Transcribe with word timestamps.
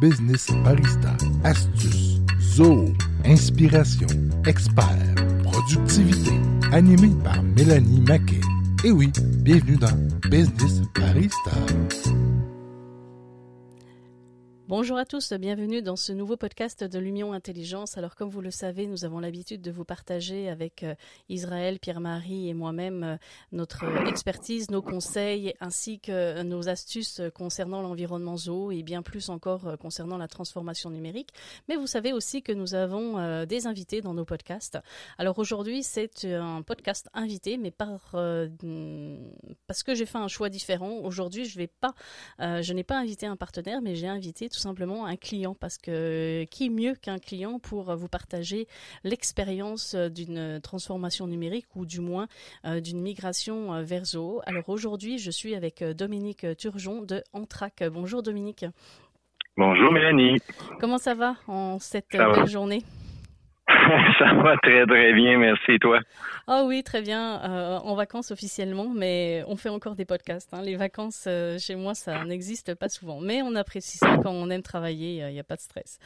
business 0.00 0.46
barista, 0.64 1.16
astuces, 1.44 2.20
zoo, 2.40 2.92
inspiration, 3.24 4.06
expert, 4.46 5.14
productivité, 5.42 6.32
animé 6.72 7.10
par 7.24 7.42
Mélanie 7.42 8.00
Maquet. 8.06 8.40
Et 8.84 8.92
oui, 8.92 9.10
bienvenue 9.42 9.76
dans 9.76 9.96
Business 10.30 10.82
Barista. 10.94 11.52
Bonjour 14.68 14.98
à 14.98 15.06
tous, 15.06 15.32
bienvenue 15.32 15.80
dans 15.80 15.96
ce 15.96 16.12
nouveau 16.12 16.36
podcast 16.36 16.84
de 16.84 16.98
l'Union 16.98 17.32
Intelligence. 17.32 17.96
Alors 17.96 18.14
comme 18.16 18.28
vous 18.28 18.42
le 18.42 18.50
savez, 18.50 18.86
nous 18.86 19.06
avons 19.06 19.18
l'habitude 19.18 19.62
de 19.62 19.70
vous 19.70 19.86
partager 19.86 20.50
avec 20.50 20.82
euh, 20.82 20.94
Israël, 21.30 21.78
Pierre-Marie 21.78 22.50
et 22.50 22.52
moi-même 22.52 23.02
euh, 23.02 23.16
notre 23.50 23.86
expertise, 24.06 24.70
nos 24.70 24.82
conseils 24.82 25.54
ainsi 25.60 26.00
que 26.00 26.42
nos 26.42 26.68
astuces 26.68 27.22
concernant 27.34 27.80
l'environnement 27.80 28.36
zoo 28.36 28.70
et 28.70 28.82
bien 28.82 29.00
plus 29.00 29.30
encore 29.30 29.68
euh, 29.68 29.76
concernant 29.78 30.18
la 30.18 30.28
transformation 30.28 30.90
numérique. 30.90 31.30
Mais 31.70 31.76
vous 31.76 31.86
savez 31.86 32.12
aussi 32.12 32.42
que 32.42 32.52
nous 32.52 32.74
avons 32.74 33.46
des 33.46 33.66
invités 33.66 34.02
dans 34.02 34.12
nos 34.12 34.26
podcasts. 34.26 34.78
Alors 35.16 35.38
aujourd'hui, 35.38 35.82
c'est 35.82 36.26
un 36.26 36.60
podcast 36.60 37.08
invité, 37.14 37.56
mais 37.56 37.70
par 37.70 38.14
parce 39.66 39.82
que 39.82 39.94
j'ai 39.94 40.04
fait 40.04 40.18
un 40.18 40.28
choix 40.28 40.50
différent. 40.50 40.98
Aujourd'hui, 41.04 41.46
je 41.46 41.58
n'ai 41.58 41.68
pas 42.84 42.98
invité 42.98 43.24
un 43.24 43.36
partenaire, 43.36 43.80
mais 43.80 43.94
j'ai 43.94 44.08
invité 44.08 44.50
simplement 44.58 45.06
un 45.06 45.16
client 45.16 45.54
parce 45.54 45.78
que 45.78 46.44
qui 46.50 46.70
mieux 46.70 46.94
qu'un 46.94 47.18
client 47.18 47.58
pour 47.58 47.94
vous 47.96 48.08
partager 48.08 48.66
l'expérience 49.04 49.94
d'une 49.94 50.60
transformation 50.62 51.26
numérique 51.26 51.66
ou 51.74 51.86
du 51.86 52.00
moins 52.00 52.28
euh, 52.64 52.80
d'une 52.80 53.00
migration 53.00 53.74
euh, 53.74 53.82
vers 53.82 54.04
Zoho. 54.04 54.40
Alors 54.46 54.68
aujourd'hui, 54.68 55.18
je 55.18 55.30
suis 55.30 55.54
avec 55.54 55.82
euh, 55.82 55.94
Dominique 55.94 56.46
Turgeon 56.56 57.02
de 57.02 57.22
Antrac. 57.32 57.82
Bonjour 57.92 58.22
Dominique. 58.22 58.64
Bonjour 59.56 59.92
Mélanie. 59.92 60.38
Comment 60.80 60.98
ça 60.98 61.14
va 61.14 61.34
en 61.48 61.78
cette 61.78 62.12
belle 62.12 62.46
journée? 62.46 62.82
ça 64.18 64.34
va 64.34 64.56
très 64.62 64.84
très 64.86 65.12
bien, 65.14 65.38
merci 65.38 65.78
toi. 65.78 66.00
Ah 66.46 66.64
oui, 66.64 66.82
très 66.82 67.00
bien. 67.00 67.40
Euh, 67.42 67.78
en 67.78 67.94
vacances 67.94 68.30
officiellement, 68.30 68.88
mais 68.88 69.44
on 69.46 69.56
fait 69.56 69.68
encore 69.68 69.94
des 69.94 70.04
podcasts. 70.04 70.52
Hein. 70.52 70.62
Les 70.62 70.76
vacances 70.76 71.24
euh, 71.26 71.58
chez 71.58 71.74
moi, 71.74 71.94
ça 71.94 72.24
n'existe 72.24 72.74
pas 72.74 72.88
souvent, 72.88 73.20
mais 73.20 73.40
on 73.42 73.54
apprécie 73.54 73.98
ça 73.98 74.18
quand 74.22 74.30
on 74.30 74.50
aime 74.50 74.62
travailler. 74.62 75.24
Il 75.28 75.32
n'y 75.32 75.40
a 75.40 75.44
pas 75.44 75.56
de 75.56 75.60
stress. 75.60 75.98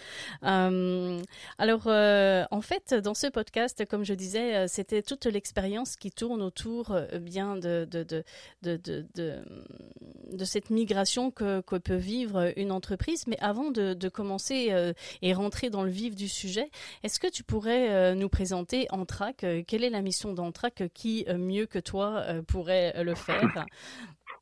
Euh, 0.45 1.21
alors, 1.59 1.87
en 1.87 2.61
fait, 2.61 2.95
dans 2.95 3.15
ce 3.15 3.27
podcast, 3.27 3.85
comme 3.89 4.05
je 4.05 4.15
disais, 4.15 4.69
c'était 4.69 5.03
toute 5.03 5.27
l'expérience 5.27 5.97
qui 5.97 6.11
tourne 6.11 6.43
autour 6.43 6.97
bien 7.21 7.57
de 7.57 7.89
de, 7.91 8.03
de 8.03 8.25
de, 8.63 9.07
de, 9.15 10.45
cette 10.45 10.71
migration 10.71 11.31
que, 11.31 11.61
que, 11.63 11.77
peut 11.77 11.97
vivre 11.97 12.53
une 12.57 12.71
entreprise. 12.71 13.27
Mais 13.27 13.39
avant 13.41 13.71
de 13.71 14.09
commencer 14.09 14.93
et 15.23 15.33
rentrer 15.33 15.71
dans 15.71 15.83
le 15.83 15.91
vif 15.91 16.15
du 16.15 16.29
sujet, 16.29 16.71
est-ce 17.03 17.19
que 17.19 17.29
tu 17.29 17.43
pourrais 17.43 17.72
euh, 17.73 18.15
nous 18.15 18.29
présenter 18.29 18.87
Antrac 18.91 19.45
euh, 19.45 19.63
Quelle 19.67 19.85
est 19.85 19.91
la 19.91 20.03
mission 20.03 20.33
d'Antrac 20.33 20.85
Qui, 20.95 21.25
euh, 21.29 21.39
mieux 21.39 21.67
que 21.67 21.79
toi, 21.79 22.25
pourrait 22.47 23.03
le 23.03 23.15
faire? 23.15 23.67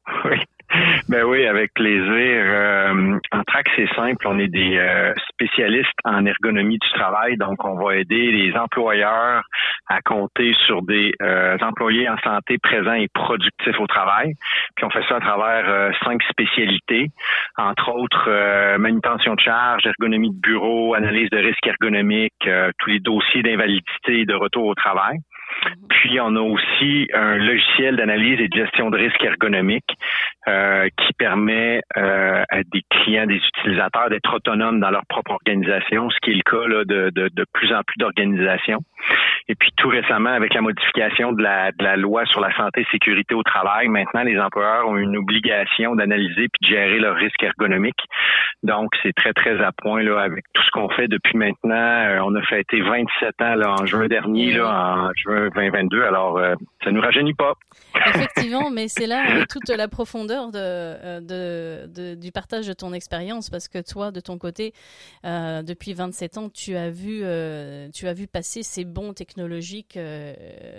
Ben 1.08 1.24
oui, 1.24 1.46
avec 1.46 1.74
plaisir. 1.74 2.04
Euh, 2.08 3.18
en 3.32 3.42
track, 3.44 3.66
c'est 3.76 3.92
simple. 3.94 4.26
On 4.28 4.38
est 4.38 4.48
des 4.48 4.76
euh, 4.76 5.12
spécialistes 5.28 5.98
en 6.04 6.24
ergonomie 6.24 6.78
du 6.78 6.90
travail, 6.90 7.36
donc 7.36 7.64
on 7.64 7.74
va 7.74 7.96
aider 7.96 8.30
les 8.30 8.54
employeurs 8.56 9.42
à 9.88 10.00
compter 10.02 10.54
sur 10.66 10.82
des 10.82 11.12
euh, 11.22 11.56
employés 11.60 12.08
en 12.08 12.16
santé 12.18 12.58
présents 12.58 12.94
et 12.94 13.08
productifs 13.12 13.80
au 13.80 13.86
travail. 13.86 14.34
Puis 14.76 14.84
on 14.84 14.90
fait 14.90 15.04
ça 15.08 15.16
à 15.16 15.20
travers 15.20 15.68
euh, 15.68 15.90
cinq 16.04 16.22
spécialités, 16.24 17.10
entre 17.56 17.90
autres 17.90 18.30
manutention 18.78 19.34
de 19.34 19.40
charge, 19.40 19.86
ergonomie 19.86 20.30
de 20.30 20.40
bureau, 20.40 20.94
analyse 20.94 21.30
de 21.30 21.38
risque 21.38 21.66
ergonomique, 21.66 22.48
tous 22.78 22.90
les 22.90 23.00
dossiers 23.00 23.42
d'invalidité 23.42 24.20
et 24.20 24.24
de 24.24 24.34
retour 24.34 24.66
au 24.66 24.74
travail. 24.74 25.18
Puis 25.88 26.18
on 26.20 26.34
a 26.36 26.40
aussi 26.40 27.08
un 27.12 27.36
logiciel 27.36 27.96
d'analyse 27.96 28.40
et 28.40 28.48
de 28.48 28.56
gestion 28.56 28.90
de 28.90 28.96
risque 28.96 29.22
ergonomique 29.22 29.94
euh, 30.48 30.88
qui 30.96 31.12
permet 31.14 31.82
euh, 31.96 32.42
à 32.48 32.62
des 32.62 32.82
clients, 32.88 33.26
des 33.26 33.36
utilisateurs 33.36 34.08
d'être 34.08 34.34
autonomes 34.34 34.80
dans 34.80 34.90
leur 34.90 35.04
propre 35.06 35.32
organisation, 35.32 36.08
ce 36.10 36.16
qui 36.22 36.30
est 36.30 36.34
le 36.34 36.42
cas 36.42 36.84
de, 36.84 37.10
de, 37.10 37.44
plus 37.52 37.72
en 37.74 37.82
plus 37.82 37.98
d'organisations. 37.98 38.80
Et 39.48 39.54
puis 39.54 39.70
tout 39.76 39.88
récemment, 39.88 40.30
avec 40.30 40.54
la 40.54 40.60
modification 40.60 41.32
de 41.32 41.42
la, 41.42 41.72
de 41.72 41.84
la 41.84 41.96
loi 41.96 42.24
sur 42.26 42.40
la 42.40 42.54
santé 42.56 42.82
et 42.82 42.86
sécurité 42.90 43.34
au 43.34 43.42
travail, 43.42 43.88
maintenant 43.88 44.22
les 44.22 44.38
employeurs 44.38 44.86
ont 44.86 44.96
une 44.96 45.16
obligation 45.16 45.94
d'analyser 45.94 46.48
puis 46.48 46.60
de 46.62 46.76
gérer 46.76 46.98
leur 46.98 47.16
risque 47.16 47.42
ergonomique. 47.42 48.00
Donc 48.62 48.90
c'est 49.02 49.14
très 49.14 49.32
très 49.32 49.62
à 49.62 49.72
point 49.72 50.02
là 50.02 50.20
avec 50.20 50.44
tout 50.52 50.62
ce 50.62 50.70
qu'on 50.70 50.88
fait 50.90 51.08
depuis 51.08 51.36
maintenant. 51.36 51.74
Euh, 51.74 52.20
on 52.22 52.34
a 52.34 52.42
fêté 52.42 52.80
27 52.80 53.40
ans 53.40 53.54
là 53.54 53.74
en 53.80 53.86
juin 53.86 54.06
dernier 54.06 54.52
là 54.52 55.08
en 55.08 55.10
juin 55.14 55.48
2022. 55.54 56.02
Alors 56.02 56.38
euh, 56.38 56.54
ça 56.84 56.90
nous 56.90 57.00
rajeunit 57.00 57.34
pas. 57.34 57.54
Effectivement, 58.06 58.70
mais 58.72 58.88
c'est 58.88 59.06
là 59.06 59.46
toute 59.48 59.68
la 59.68 59.88
profondeur 59.88 60.50
de, 60.50 60.58
euh, 60.58 61.20
de, 61.20 61.92
de, 61.92 62.14
du 62.14 62.32
partage 62.32 62.66
de 62.66 62.72
ton 62.72 62.92
expérience 62.92 63.48
parce 63.50 63.68
que 63.68 63.78
toi 63.82 64.10
de 64.10 64.20
ton 64.20 64.38
côté 64.38 64.72
depuis 65.24 65.94
27 65.94 66.38
ans 66.38 66.48
tu 66.48 66.76
as 66.76 66.90
vu 66.90 67.22
tu 67.94 68.06
as 68.06 68.12
vu 68.12 68.26
passer 68.26 68.62
ces 68.62 68.84
bons 68.84 69.12
technologiques 69.30 69.96
euh, 69.96 70.34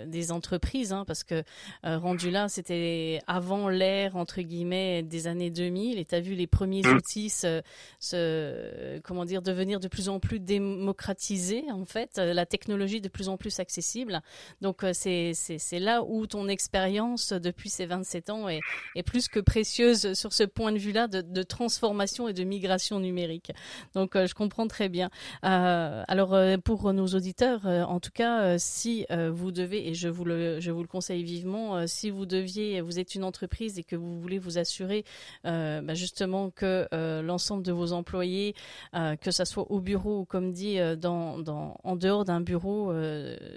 des 0.06 0.30
entreprises, 0.30 0.92
hein, 0.92 1.04
parce 1.06 1.24
que 1.24 1.42
euh, 1.86 1.98
rendu 1.98 2.30
là, 2.30 2.48
c'était 2.48 3.20
avant 3.26 3.70
l'ère 3.70 4.16
entre 4.16 4.42
guillemets 4.42 5.02
des 5.02 5.26
années 5.26 5.50
2000, 5.50 5.98
et 5.98 6.04
tu 6.04 6.14
as 6.14 6.20
vu 6.20 6.34
les 6.34 6.46
premiers 6.46 6.82
mmh. 6.82 6.96
outils 6.96 7.30
se, 7.30 7.62
se, 7.98 8.98
comment 9.00 9.24
dire, 9.24 9.40
devenir 9.40 9.80
de 9.80 9.88
plus 9.88 10.10
en 10.10 10.20
plus 10.20 10.38
démocratisés, 10.38 11.64
en 11.70 11.86
fait, 11.86 12.18
euh, 12.18 12.34
la 12.34 12.44
technologie 12.44 13.00
de 13.00 13.08
plus 13.08 13.30
en 13.30 13.38
plus 13.38 13.58
accessible. 13.58 14.20
Donc 14.60 14.84
c'est 14.92 15.32
c'est 15.34 15.78
là 15.78 16.02
où 16.02 16.26
ton 16.26 16.48
expérience 16.48 17.32
depuis 17.32 17.70
ces 17.70 17.86
27 17.86 18.30
ans 18.30 18.48
est, 18.48 18.60
est 18.96 19.02
plus 19.02 19.28
que 19.28 19.40
précieuse 19.40 20.12
sur 20.12 20.32
ce 20.32 20.44
point 20.44 20.72
de 20.72 20.78
vue-là 20.78 21.08
de, 21.08 21.22
de, 21.22 21.42
transformation 21.42 22.28
et 22.28 22.34
de 22.34 22.44
migration 22.44 23.00
numérique. 23.00 23.52
Donc 23.94 24.12
je 24.14 24.34
comprends 24.34 24.66
très 24.68 24.88
bien. 24.90 25.08
alors 25.42 26.36
pour 26.64 26.92
nos 26.92 27.06
auditeurs, 27.06 27.64
en 27.66 28.00
tout 28.00 28.10
cas, 28.12 28.41
euh, 28.42 28.56
si 28.58 29.06
euh, 29.10 29.30
vous 29.32 29.52
devez, 29.52 29.88
et 29.88 29.94
je 29.94 30.08
vous 30.08 30.24
le, 30.24 30.60
je 30.60 30.70
vous 30.70 30.82
le 30.82 30.88
conseille 30.88 31.22
vivement, 31.22 31.76
euh, 31.76 31.84
si 31.86 32.10
vous 32.10 32.26
deviez, 32.26 32.80
vous 32.80 32.98
êtes 32.98 33.14
une 33.14 33.24
entreprise 33.24 33.78
et 33.78 33.84
que 33.84 33.96
vous 33.96 34.20
voulez 34.20 34.38
vous 34.38 34.58
assurer 34.58 35.04
bah, 35.44 35.94
justement 35.94 36.50
que 36.50 36.88
l'ensemble 37.22 37.62
de 37.62 37.72
vos 37.72 37.92
employés, 37.92 38.54
que 38.92 39.30
ça 39.30 39.44
soit 39.44 39.70
au 39.70 39.80
bureau 39.80 40.20
ou 40.20 40.24
comme 40.24 40.52
dit 40.52 40.78
dans, 40.98 41.38
dans, 41.38 41.76
en 41.84 41.96
dehors 41.96 42.24
d'un 42.24 42.40
bureau, 42.40 42.92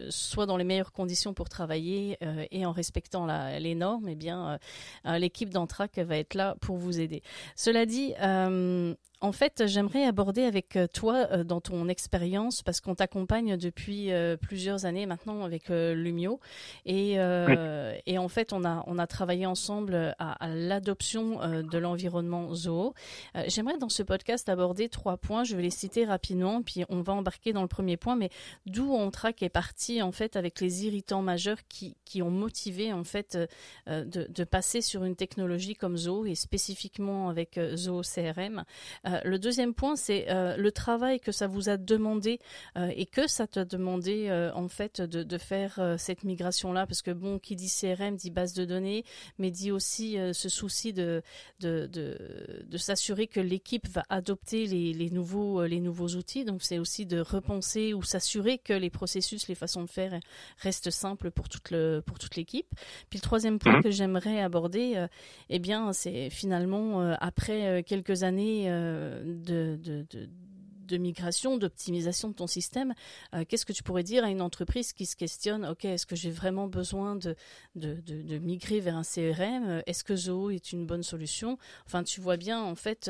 soit 0.10 0.46
dans 0.46 0.58
les 0.58 0.64
meilleures 0.64 0.92
conditions 0.92 1.34
pour 1.34 1.50
travailler 1.50 2.18
et 2.52 2.66
en 2.66 2.72
respectant 2.72 3.26
la, 3.26 3.60
les 3.60 3.76
normes, 3.76 4.08
eh 4.10 4.16
bien 4.16 4.60
l'équipe 5.06 5.50
d'Antrac 5.50 5.98
va 5.98 6.18
être 6.18 6.34
là 6.34 6.56
pour 6.62 6.78
vous 6.78 7.00
aider. 7.00 7.22
Cela 7.56 7.86
dit, 7.86 8.14
en 9.26 9.32
fait, 9.32 9.64
j'aimerais 9.66 10.06
aborder 10.06 10.44
avec 10.44 10.76
euh, 10.76 10.86
toi 10.86 11.28
euh, 11.32 11.44
dans 11.44 11.60
ton 11.60 11.88
expérience, 11.88 12.62
parce 12.62 12.80
qu'on 12.80 12.94
t'accompagne 12.94 13.58
depuis 13.58 14.12
euh, 14.12 14.38
plusieurs 14.38 14.86
années 14.86 15.08
maintenant 15.08 15.44
avec 15.44 15.70
Lumio, 15.70 16.40
et, 16.86 17.14
et, 18.06 18.18
en 18.18 18.28
fait, 18.28 18.54
on 18.54 18.64
a, 18.64 18.84
on 18.86 19.00
a 19.00 19.08
travaillé 19.08 19.48
ensemble 19.48 20.16
à, 20.20 20.48
l'adoption 20.50 21.40
de 21.64 21.78
l'environnement 21.78 22.54
Zoho. 22.54 22.94
J'aimerais 23.48 23.78
dans 23.78 23.90
ce 23.90 24.04
podcast 24.04 24.48
aborder 24.50 24.90
trois 24.90 25.18
points, 25.18 25.44
je 25.44 25.56
vais 25.56 25.64
les 25.64 25.72
citer 25.72 26.06
rapidement, 26.06 26.62
puis 26.62 26.84
on 26.90 27.02
va 27.02 27.14
embarquer 27.14 27.54
dans 27.54 27.62
le 27.62 27.68
premier 27.68 27.98
point, 27.98 28.16
mais 28.16 28.30
d'où 28.66 28.92
on 28.92 29.10
traque 29.10 29.42
est 29.42 29.50
parti 29.50 30.02
en 30.02 30.12
fait 30.12 30.36
avec 30.36 30.60
les 30.60 30.86
irritants 30.86 31.22
majeurs 31.22 31.60
qui, 31.68 31.96
qui 32.06 32.22
ont 32.22 32.32
motivé 32.32 32.94
en 32.94 33.04
fait 33.04 33.38
de, 33.88 34.04
de, 34.06 34.44
passer 34.44 34.82
sur 34.82 35.04
une 35.04 35.16
technologie 35.16 35.76
comme 35.76 35.98
Zoho, 35.98 36.26
et 36.26 36.36
spécifiquement 36.36 37.30
avec 37.30 37.60
Zoho 37.76 38.02
CRM. 38.02 38.64
Euh, 39.15 39.15
le 39.24 39.40
deuxième 39.40 39.74
point, 39.74 39.96
c'est 39.96 40.26
euh, 40.30 40.58
le 40.58 40.72
travail 40.72 41.20
que 41.20 41.32
ça 41.32 41.48
vous 41.48 41.70
a 41.70 41.78
demandé 41.78 42.40
euh, 42.78 42.92
et 42.96 43.06
que 43.06 43.28
ça 43.28 43.48
t'a 43.48 43.66
demandé 43.66 44.32
en 44.54 44.68
fait 44.68 45.02
de, 45.02 45.38
faire 45.38 45.96
cette 45.98 46.24
migration-là, 46.24 46.88
parce 46.88 47.02
que 47.02 47.12
bon, 47.12 47.40
qui 47.40 47.56
dit 47.56 47.70
CRM 47.70 48.16
dit 48.16 48.32
base 48.32 48.54
de 48.54 48.64
données, 48.66 49.04
mais 49.38 49.52
dit 49.52 49.72
aussi 49.72 50.18
ce 50.34 50.50
souci 50.50 50.94
de 50.94 51.22
de, 51.60 51.88
de, 51.88 52.78
s'assurer 52.78 53.28
que 53.28 53.40
l'équipe 53.40 53.88
va 53.90 54.04
adopter 54.10 54.66
les, 54.66 55.10
nouveaux 55.10 55.66
les 55.66 55.80
nouveaux 55.80 56.10
outils. 56.10 56.46
Donc 56.46 56.64
c'est 56.64 56.80
aussi 56.80 57.06
de 57.06 57.20
repenser 57.20 57.94
ou 57.94 58.04
s'assurer 58.04 58.58
que 58.58 58.74
les 58.74 58.90
processus, 58.90 59.48
les 59.48 59.56
façons 59.56 59.84
de 59.84 59.90
faire 59.90 60.20
restent 60.60 60.92
simples 60.92 61.32
pour 61.32 61.50
toute 61.50 61.72
le 61.72 62.02
pour 62.06 62.18
toute 62.18 62.36
l'équipe. 62.36 62.68
Puis 63.10 63.20
le 63.20 63.24
troisième 63.24 63.60
point 63.60 63.80
mmh. 63.80 63.84
que 63.84 63.92
j'aimerais 63.92 64.42
aborder, 64.42 65.06
eh 65.50 65.60
bien, 65.60 65.94
c'est 65.94 66.30
finalement 66.30 67.16
après 67.20 67.84
quelques 67.84 68.24
années 68.24 68.70
de, 69.46 69.78
de 69.78 70.30
migration, 70.98 71.58
d'optimisation 71.58 72.30
de 72.30 72.34
ton 72.34 72.48
système. 72.48 72.94
Qu'est-ce 73.48 73.66
que 73.66 73.74
tu 73.74 73.84
pourrais 73.84 74.04
dire 74.04 74.24
à 74.24 74.30
une 74.30 74.42
entreprise 74.42 74.94
qui 74.94 75.06
se 75.06 75.16
questionne, 75.16 75.66
OK, 75.66 75.86
est-ce 75.86 76.06
que 76.06 76.16
j'ai 76.16 76.30
vraiment 76.30 76.68
besoin 76.68 77.16
de, 77.16 77.36
de, 77.76 77.96
de, 78.06 78.38
migrer 78.38 78.80
vers 78.80 78.96
un 78.96 79.04
CRM 79.04 79.82
Est-ce 79.86 80.04
que 80.04 80.16
Zoho 80.16 80.50
est 80.50 80.72
une 80.72 80.86
bonne 80.86 81.04
solution? 81.04 81.58
Enfin, 81.86 82.04
tu 82.04 82.22
vois 82.22 82.38
bien, 82.38 82.62
en 82.62 82.76
fait, 82.76 83.10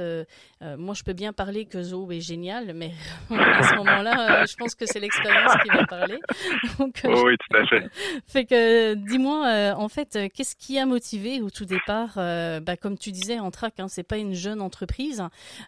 moi, 0.62 0.94
je 0.94 1.04
peux 1.04 1.14
bien 1.14 1.34
parler 1.34 1.66
que 1.66 1.82
Zoho 1.82 2.12
est 2.12 2.22
génial, 2.22 2.74
mais 2.74 2.94
à 3.30 3.64
ce 3.64 3.76
moment-là, 3.76 4.46
je 4.46 4.56
pense 4.56 4.76
que 4.76 4.86
c'est 4.86 5.00
l'expérience 5.00 5.54
qui 5.64 5.70
va 5.70 5.86
parler. 5.86 6.20
oui, 6.80 7.36
tout 7.38 7.58
à 7.58 7.66
fait. 7.68 7.90
fait 8.28 8.46
que, 8.46 8.94
dis-moi, 8.96 9.74
en 9.78 9.90
fait, 9.90 10.18
qu'est-ce 10.34 10.56
qui 10.56 10.80
a 10.80 10.86
motivé 10.86 11.42
au 11.42 11.50
tout 11.50 11.66
départ, 11.66 12.14
bah, 12.16 12.78
comme 12.78 12.98
tu 12.98 13.12
disais, 13.12 13.40
en 13.40 13.52
track, 13.52 13.80
hein, 13.80 13.88
c'est 13.88 14.04
pas 14.04 14.18
une 14.18 14.34
jeune 14.34 14.62
entreprise, 14.62 15.24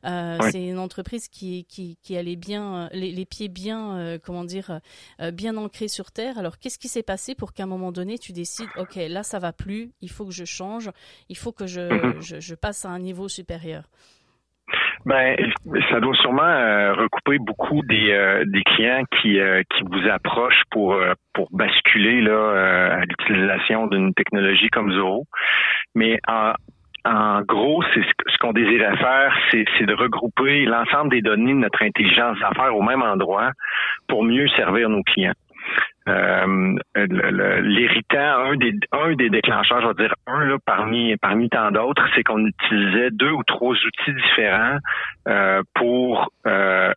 euh, 0.06 0.38
c'est 0.52 0.64
une 0.64 0.80
entreprise 0.80 1.28
qui, 1.28 1.66
qui, 1.66 1.97
qui 2.04 2.18
allait 2.18 2.36
bien, 2.36 2.90
les, 2.94 3.12
les 3.12 3.26
pieds 3.26 3.50
bien, 3.50 3.98
euh, 3.98 4.18
comment 4.24 4.44
dire, 4.44 4.80
euh, 5.22 5.32
bien 5.32 5.58
ancrés 5.58 5.88
sur 5.88 6.12
terre. 6.12 6.38
Alors, 6.38 6.58
qu'est-ce 6.60 6.80
qui 6.80 6.88
s'est 6.88 7.04
passé 7.04 7.36
pour 7.36 7.54
qu'à 7.54 7.64
un 7.64 7.68
moment 7.68 7.92
donné, 7.92 8.18
tu 8.18 8.32
décides, 8.32 8.70
ok, 8.78 8.96
là, 8.96 9.24
ça 9.24 9.40
va 9.40 9.54
plus, 9.54 9.92
il 10.02 10.10
faut 10.10 10.26
que 10.26 10.34
je 10.34 10.46
change, 10.46 10.90
il 11.30 11.38
faut 11.38 11.52
que 11.52 11.68
je, 11.68 11.82
mhm. 11.82 12.22
je, 12.22 12.40
je 12.40 12.56
passe 12.56 12.86
à 12.86 12.90
un 12.90 13.00
niveau 13.00 13.28
supérieur? 13.28 13.84
Ben, 15.06 15.38
ça 15.90 16.02
doit 16.02 16.16
sûrement 16.16 16.94
recouper 16.94 17.38
beaucoup 17.40 17.82
des, 17.84 18.44
des 18.48 18.64
clients 18.64 19.04
qui, 19.22 19.38
qui 19.38 19.84
vous 19.84 20.10
approchent 20.10 20.64
pour 20.72 21.00
pour 21.34 21.48
basculer 21.52 22.20
là 22.20 22.98
à 23.00 23.06
l'utilisation 23.06 23.88
d'une 23.88 24.14
technologie 24.14 24.68
comme 24.68 24.92
Zoho. 24.92 25.24
Mais 25.96 26.20
en, 26.28 26.52
en 27.08 27.42
gros, 27.42 27.84
c'est 27.94 28.02
ce 28.04 28.38
qu'on 28.40 28.52
désirait 28.52 28.98
faire, 28.98 29.34
c'est 29.52 29.86
de 29.86 29.94
regrouper 29.94 30.66
l'ensemble 30.66 31.12
des 31.12 31.22
données 31.22 31.54
de 31.54 31.60
notre 31.60 31.82
intelligence 31.82 32.38
d'affaires 32.40 32.76
au 32.76 32.82
même 32.82 33.02
endroit 33.02 33.52
pour 34.08 34.24
mieux 34.24 34.48
servir 34.50 34.90
nos 34.90 35.04
clients. 35.04 35.34
Euh, 36.08 36.76
l'héritant, 37.62 38.52
un 38.52 38.56
des, 38.56 38.74
un 38.92 39.14
des 39.16 39.30
déclencheurs, 39.30 39.82
je 39.82 39.88
vais 39.88 40.08
dire 40.08 40.16
un 40.28 40.46
là, 40.46 40.58
parmi, 40.66 41.16
parmi 41.18 41.50
tant 41.50 41.72
d'autres, 41.72 42.04
c'est 42.16 42.24
qu'on 42.24 42.46
utilisait 42.46 43.10
deux 43.12 43.32
ou 43.32 43.44
trois 43.44 43.74
outils 43.74 44.14
différents 44.14 44.78
euh, 45.28 45.62
pour 45.76 46.32
euh, 46.46 46.94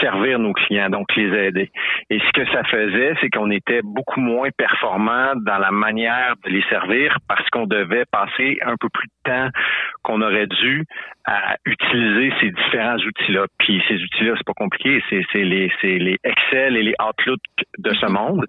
servir 0.00 0.38
nos 0.38 0.52
clients, 0.52 0.90
donc 0.90 1.14
les 1.16 1.46
aider. 1.46 1.70
Et 2.10 2.20
ce 2.20 2.32
que 2.32 2.46
ça 2.52 2.62
faisait, 2.64 3.14
c'est 3.20 3.30
qu'on 3.30 3.50
était 3.50 3.80
beaucoup 3.82 4.20
moins 4.20 4.50
performant 4.56 5.32
dans 5.36 5.58
la 5.58 5.70
manière 5.70 6.34
de 6.44 6.50
les 6.50 6.62
servir 6.68 7.18
parce 7.28 7.48
qu'on 7.50 7.66
devait 7.66 8.04
passer 8.10 8.58
un 8.64 8.76
peu 8.78 8.88
plus 8.88 9.08
de 9.08 9.30
temps 9.30 9.48
qu'on 10.02 10.22
aurait 10.22 10.46
dû 10.46 10.84
à 11.24 11.56
utiliser 11.66 12.32
ces 12.40 12.50
différents 12.50 12.96
outils-là. 12.96 13.46
Puis 13.58 13.82
ces 13.88 13.94
outils-là, 13.94 14.34
c'est 14.36 14.46
pas 14.46 14.54
compliqué, 14.54 15.02
c'est 15.08 15.44
les, 15.44 15.70
les 15.82 16.18
Excel 16.24 16.76
et 16.76 16.82
les 16.82 16.94
Outlook 17.00 17.40
de 17.78 17.94
ce 17.94 18.06
monde. 18.06 18.44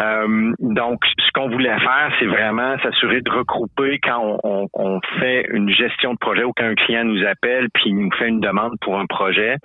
Euh, 0.00 0.52
donc, 0.60 1.00
ce 1.18 1.30
qu'on 1.32 1.48
voulait 1.48 1.78
faire, 1.78 2.12
c'est 2.18 2.26
vraiment 2.26 2.78
s'assurer 2.78 3.20
de 3.20 3.30
regrouper 3.30 3.98
quand 4.02 4.38
on, 4.44 5.00
fait 5.20 5.46
une 5.50 5.70
gestion 5.70 6.12
de 6.12 6.18
projet 6.18 6.44
ou 6.44 6.52
quand 6.56 6.64
un 6.64 6.74
client 6.74 7.04
nous 7.04 7.24
appelle 7.24 7.68
puis 7.72 7.92
nous 7.92 8.10
fait 8.12 8.28
une 8.28 8.40
demande 8.40 8.72
pour 8.80 8.98
un 8.98 9.06
projet, 9.06 9.56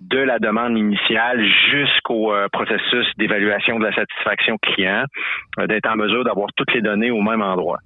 de 0.00 0.18
la 0.18 0.38
demande 0.38 0.76
initiale 0.76 1.44
jusqu'au 1.70 2.32
euh, 2.32 2.48
processus 2.52 3.06
d'évaluation 3.18 3.78
de 3.78 3.84
la 3.84 3.94
satisfaction 3.94 4.56
client, 4.58 5.04
euh, 5.58 5.66
d'être 5.66 5.88
en 5.88 5.96
mesure 5.96 6.24
d'avoir 6.24 6.48
toutes 6.56 6.72
les 6.72 6.80
données 6.80 7.10
au 7.10 7.20
même 7.20 7.42
endroit. 7.42 7.78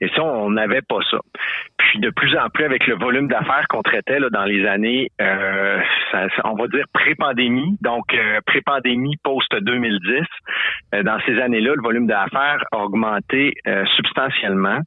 Et 0.00 0.08
ça, 0.08 0.22
on 0.22 0.50
n'avait 0.50 0.82
pas 0.82 0.98
ça. 1.10 1.18
Puis 1.78 2.00
de 2.00 2.10
plus 2.10 2.36
en 2.36 2.48
plus, 2.48 2.64
avec 2.64 2.86
le 2.86 2.96
volume 2.96 3.28
d'affaires 3.28 3.66
qu'on 3.68 3.82
traitait 3.82 4.18
là, 4.18 4.28
dans 4.30 4.44
les 4.44 4.66
années, 4.66 5.08
on 5.18 6.54
va 6.54 6.66
dire 6.68 6.84
pré-pandémie, 6.92 7.76
donc 7.80 8.04
pré-pandémie 8.46 9.16
post-2010, 9.22 10.24
dans 10.92 11.18
ces 11.26 11.40
années-là, 11.40 11.74
le 11.74 11.82
volume 11.82 12.06
d'affaires 12.06 12.62
a 12.72 12.84
augmenté 12.84 13.54
substantiellement. 13.96 14.80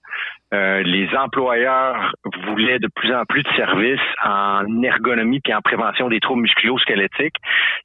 Euh, 0.53 0.83
les 0.83 1.09
employeurs 1.15 2.13
voulaient 2.45 2.79
de 2.79 2.87
plus 2.95 3.13
en 3.13 3.25
plus 3.25 3.41
de 3.41 3.49
services 3.55 3.99
en 4.23 4.83
ergonomie 4.83 5.41
et 5.47 5.53
en 5.53 5.61
prévention 5.61 6.07
des 6.07 6.19
troubles 6.19 6.43
musculo-squelettiques, 6.43 7.35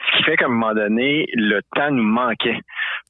ce 0.06 0.16
qui 0.16 0.22
fait 0.24 0.36
qu'à 0.36 0.44
un 0.44 0.48
moment 0.48 0.74
donné, 0.74 1.26
le 1.34 1.60
temps 1.74 1.90
nous 1.90 2.04
manquait 2.04 2.60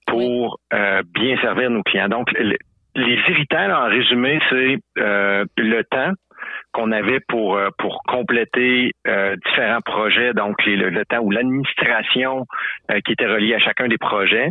pour 0.07 0.61
euh, 0.73 1.03
bien 1.15 1.37
servir 1.41 1.69
nos 1.71 1.83
clients. 1.83 2.09
Donc, 2.09 2.31
les 2.33 3.19
irritants, 3.29 3.71
en 3.71 3.89
résumé, 3.89 4.41
c'est 4.49 4.79
euh, 4.99 5.45
le 5.56 5.83
temps, 5.83 6.13
qu'on 6.72 6.93
avait 6.93 7.20
pour 7.20 7.56
euh, 7.56 7.69
pour 7.78 8.02
compléter 8.06 8.93
euh, 9.06 9.37
différents 9.46 9.81
projets, 9.81 10.32
donc 10.32 10.56
le, 10.64 11.05
temps 11.05 11.20
ou 11.20 11.31
l'administration 11.31 12.46
euh, 12.90 13.00
qui 13.05 13.12
était 13.12 13.26
reliée 13.26 13.55
à 13.55 13.58
chacun 13.58 13.88
des 13.88 13.99
projets. 13.99 14.50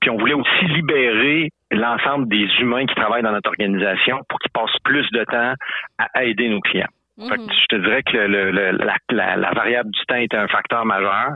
Puis 0.00 0.10
on 0.10 0.16
voulait 0.16 0.34
aussi 0.34 0.64
libérer 0.66 1.50
l'ensemble 1.70 2.28
des 2.28 2.46
humains 2.60 2.86
qui 2.86 2.94
travaillent 2.94 3.22
dans 3.22 3.32
notre 3.32 3.50
organisation 3.50 4.20
pour 4.28 4.38
qu'ils 4.40 4.50
passent 4.52 4.78
plus 4.84 5.08
de 5.12 5.24
temps 5.24 5.54
à 5.98 6.24
aider 6.24 6.48
nos 6.48 6.60
clients. 6.60 6.90
Mhm. 7.18 7.46
je 7.50 7.66
te 7.66 7.76
dirais 7.76 8.02
que 8.02 8.16
le, 8.16 8.50
la, 8.50 9.36
la, 9.36 9.52
variable 9.52 9.90
du 9.90 10.00
temps 10.06 10.16
est 10.16 10.34
un 10.34 10.48
facteur 10.48 10.86
majeur, 10.86 11.32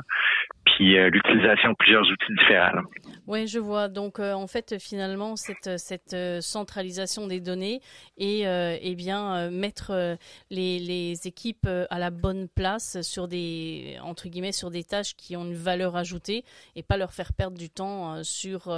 puis 0.76 0.94
l'utilisation 1.11 1.70
de 1.70 1.76
plusieurs 1.76 2.02
outils 2.02 2.34
différents. 2.38 2.82
Oui, 3.26 3.49
je 3.49 3.58
vois. 3.58 3.88
Donc, 3.88 4.20
euh, 4.20 4.34
en 4.34 4.46
fait, 4.46 4.76
finalement, 4.78 5.37
cette, 5.37 5.78
cette 5.78 6.14
euh, 6.14 6.40
centralisation 6.40 7.26
des 7.26 7.40
données 7.40 7.81
et, 8.19 8.46
euh, 8.46 8.76
eh 8.81 8.94
bien 8.94 9.50
mettre 9.50 10.17
les, 10.50 10.78
les, 10.78 11.26
équipes 11.26 11.69
à 11.90 11.99
la 11.99 12.11
bonne 12.11 12.49
place 12.49 13.00
sur 13.02 13.26
des 13.26 13.99
entre 14.02 14.28
guillemets 14.28 14.52
sur 14.52 14.70
des 14.70 14.84
tâches 14.84 15.17
qui 15.17 15.37
ont 15.37 15.44
une 15.44 15.55
valeur 15.55 15.96
ajoutée 15.96 16.44
et 16.76 16.82
pas 16.82 16.96
leur 16.96 17.12
faire 17.12 17.32
perdre 17.32 17.56
du 17.56 17.70
temps 17.70 18.23
sur 18.23 18.75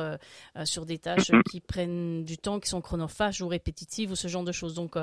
sur 0.65 0.87
des 0.87 0.99
tâches 0.99 1.31
qui 1.51 1.61
prennent 1.61 2.25
du 2.25 2.39
temps, 2.39 2.61
qui 2.61 2.69
sont 2.69 2.81
chronophages 2.81 3.43
ou 3.43 3.49
répétitives 3.49 4.13
ou 4.13 4.17
ce 4.17 4.29
genre 4.29 4.45
de 4.45 4.53
choses. 4.53 4.75
Donc, 4.75 4.95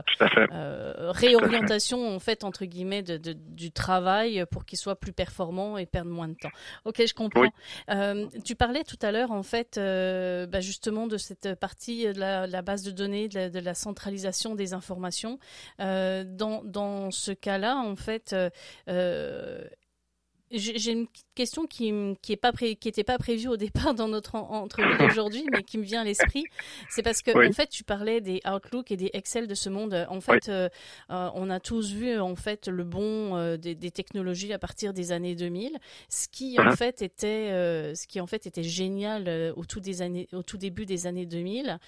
réorientation 0.52 2.16
en 2.16 2.20
fait 2.20 2.44
entre 2.44 2.66
guillemets 2.66 3.04
de, 3.04 3.18
de, 3.18 3.34
du 3.34 3.72
travail 3.72 4.46
pour 4.52 4.66
qu'il 4.66 4.78
soit 4.78 5.00
plus 5.00 5.14
performant 5.14 5.78
et 5.78 5.86
perdre 5.86 6.12
moins 6.12 6.30
de 6.30 6.36
temps. 6.36 6.52
Ok, 6.86 7.04
je 7.06 7.14
comprends. 7.14 7.50
tu 8.44 8.56
parlais 8.56 8.84
tout 8.84 9.00
à 9.02 9.12
l'heure 9.12 9.32
en 9.32 9.44
fait 9.44 9.78
euh, 9.78 10.46
bah, 10.46 10.62
justement 10.62 11.08
de 11.08 11.18
cette 11.18 11.56
partie 11.56 12.06
de 12.06 12.20
la, 12.20 12.62
base 12.62 12.84
de 12.84 12.92
données, 12.92 13.28
de 13.28 13.60
la, 13.60 13.74
centralisation 13.74 14.56
des 14.56 14.74
informations. 14.74 15.40
Euh, 15.80 16.24
dans, 16.26 16.64
dans 16.64 17.12
ce 17.12 17.32
cas-là, 17.32 17.78
en 17.78 17.96
fait, 17.96 18.36
euh, 18.88 19.64
j'ai 20.58 20.92
une 20.92 21.08
question 21.36 21.68
qui 21.68 21.94
qui 22.22 22.34
est 22.34 22.38
pas 22.38 22.52
qui 22.52 22.88
était 22.88 23.04
pas 23.04 23.18
prévue 23.18 23.48
au 23.48 23.58
départ 23.58 23.94
dans 23.94 24.08
notre 24.08 24.36
entrevue 24.36 24.98
d'aujourd'hui, 25.00 25.46
mais 25.52 25.64
qui 25.64 25.78
me 25.78 25.84
vient 25.84 26.02
à 26.02 26.04
l'esprit. 26.04 26.46
C'est 26.90 27.04
parce 27.04 27.22
que 27.22 27.48
en 27.48 27.52
fait, 27.52 27.68
tu 27.68 27.84
parlais 27.84 28.22
des 28.22 28.42
Outlook 28.46 28.92
et 28.92 28.98
des 28.98 29.10
Excel 29.14 29.48
de 29.48 29.56
ce 29.56 29.70
monde. 29.70 30.06
En 30.10 30.22
fait, 30.22 30.50
euh, 30.50 30.70
euh, 31.10 31.30
on 31.36 31.50
a 31.50 31.60
tous 31.60 31.92
vu 31.92 32.20
en 32.20 32.36
fait 32.36 32.68
le 32.68 32.84
bon 32.84 33.36
euh, 33.36 33.58
des, 33.58 33.76
des, 33.76 33.92
technologies 33.92 34.54
à 34.54 34.60
partir 34.60 34.94
des 34.94 35.12
années 35.12 35.36
2000. 35.36 35.78
Ce 36.10 36.28
qui 36.28 36.60
en 36.60 36.66
uh-huh. 36.66 36.76
fait 36.76 37.02
était 37.02 37.96
ce 37.96 38.08
qui 38.08 38.20
en 38.22 38.28
fait 38.28 38.46
était 38.48 38.64
génial 38.64 39.54
au 39.56 39.66
tout 39.66 39.80
des 39.80 40.02
années 40.02 40.28
au 40.34 40.44
tout 40.44 40.58
début 40.58 40.86
des 40.86 41.08
années 41.08 41.26
2000, 41.26 41.80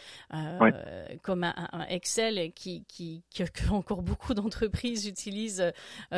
comme 1.22 1.44
un, 1.44 1.86
Excel 1.90 2.52
qui, 2.54 2.84
qui, 2.88 3.24
que, 3.36 3.44
encore 3.72 4.02
beaucoup 4.02 4.34
d'entreprises 4.34 5.08
utilisent 5.08 5.72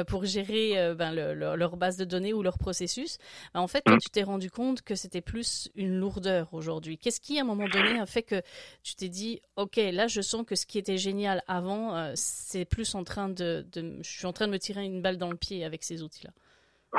pour 0.08 0.25
gérer 0.25 0.94
ben, 0.96 1.13
leur 1.13 1.77
base 1.77 1.98
de 1.98 2.06
données 2.06 2.34
ou 2.39 2.43
leur 2.43 2.58
processus. 2.58 3.17
Bah, 3.53 3.62
en 3.62 3.67
fait, 3.67 3.84
mm. 3.88 3.98
tu 4.00 4.10
t'es 4.10 4.24
rendu 4.24 4.50
compte 4.50 4.81
que 4.81 4.96
c'était 4.96 5.22
plus 5.22 5.69
une 5.75 6.00
lourdeur 6.00 6.53
aujourd'hui. 6.53 6.98
Qu'est-ce 6.98 7.22
qui, 7.22 7.38
à 7.38 7.41
un 7.41 7.46
moment 7.46 7.67
donné, 7.67 8.00
a 8.00 8.05
fait 8.05 8.24
que 8.24 8.41
tu 8.84 8.96
t'es 8.96 9.10
dit, 9.10 9.41
OK, 9.55 9.75
là, 9.77 10.08
je 10.08 10.22
sens 10.22 10.46
que 10.46 10.55
ce 10.55 10.65
qui 10.65 10.77
était 10.77 10.98
génial 10.98 11.43
avant, 11.48 11.96
euh, 11.96 12.12
c'est 12.15 12.65
plus 12.65 12.96
en 12.96 13.03
train 13.03 13.29
de, 13.29 13.65
de, 13.72 13.98
je 14.01 14.10
suis 14.10 14.25
en 14.25 14.34
train 14.34 14.48
de 14.48 14.51
me 14.51 14.60
tirer 14.60 14.84
une 14.84 15.01
balle 15.01 15.17
dans 15.17 15.29
le 15.29 15.38
pied 15.38 15.63
avec 15.63 15.84
ces 15.84 16.01
outils-là? 16.01 16.31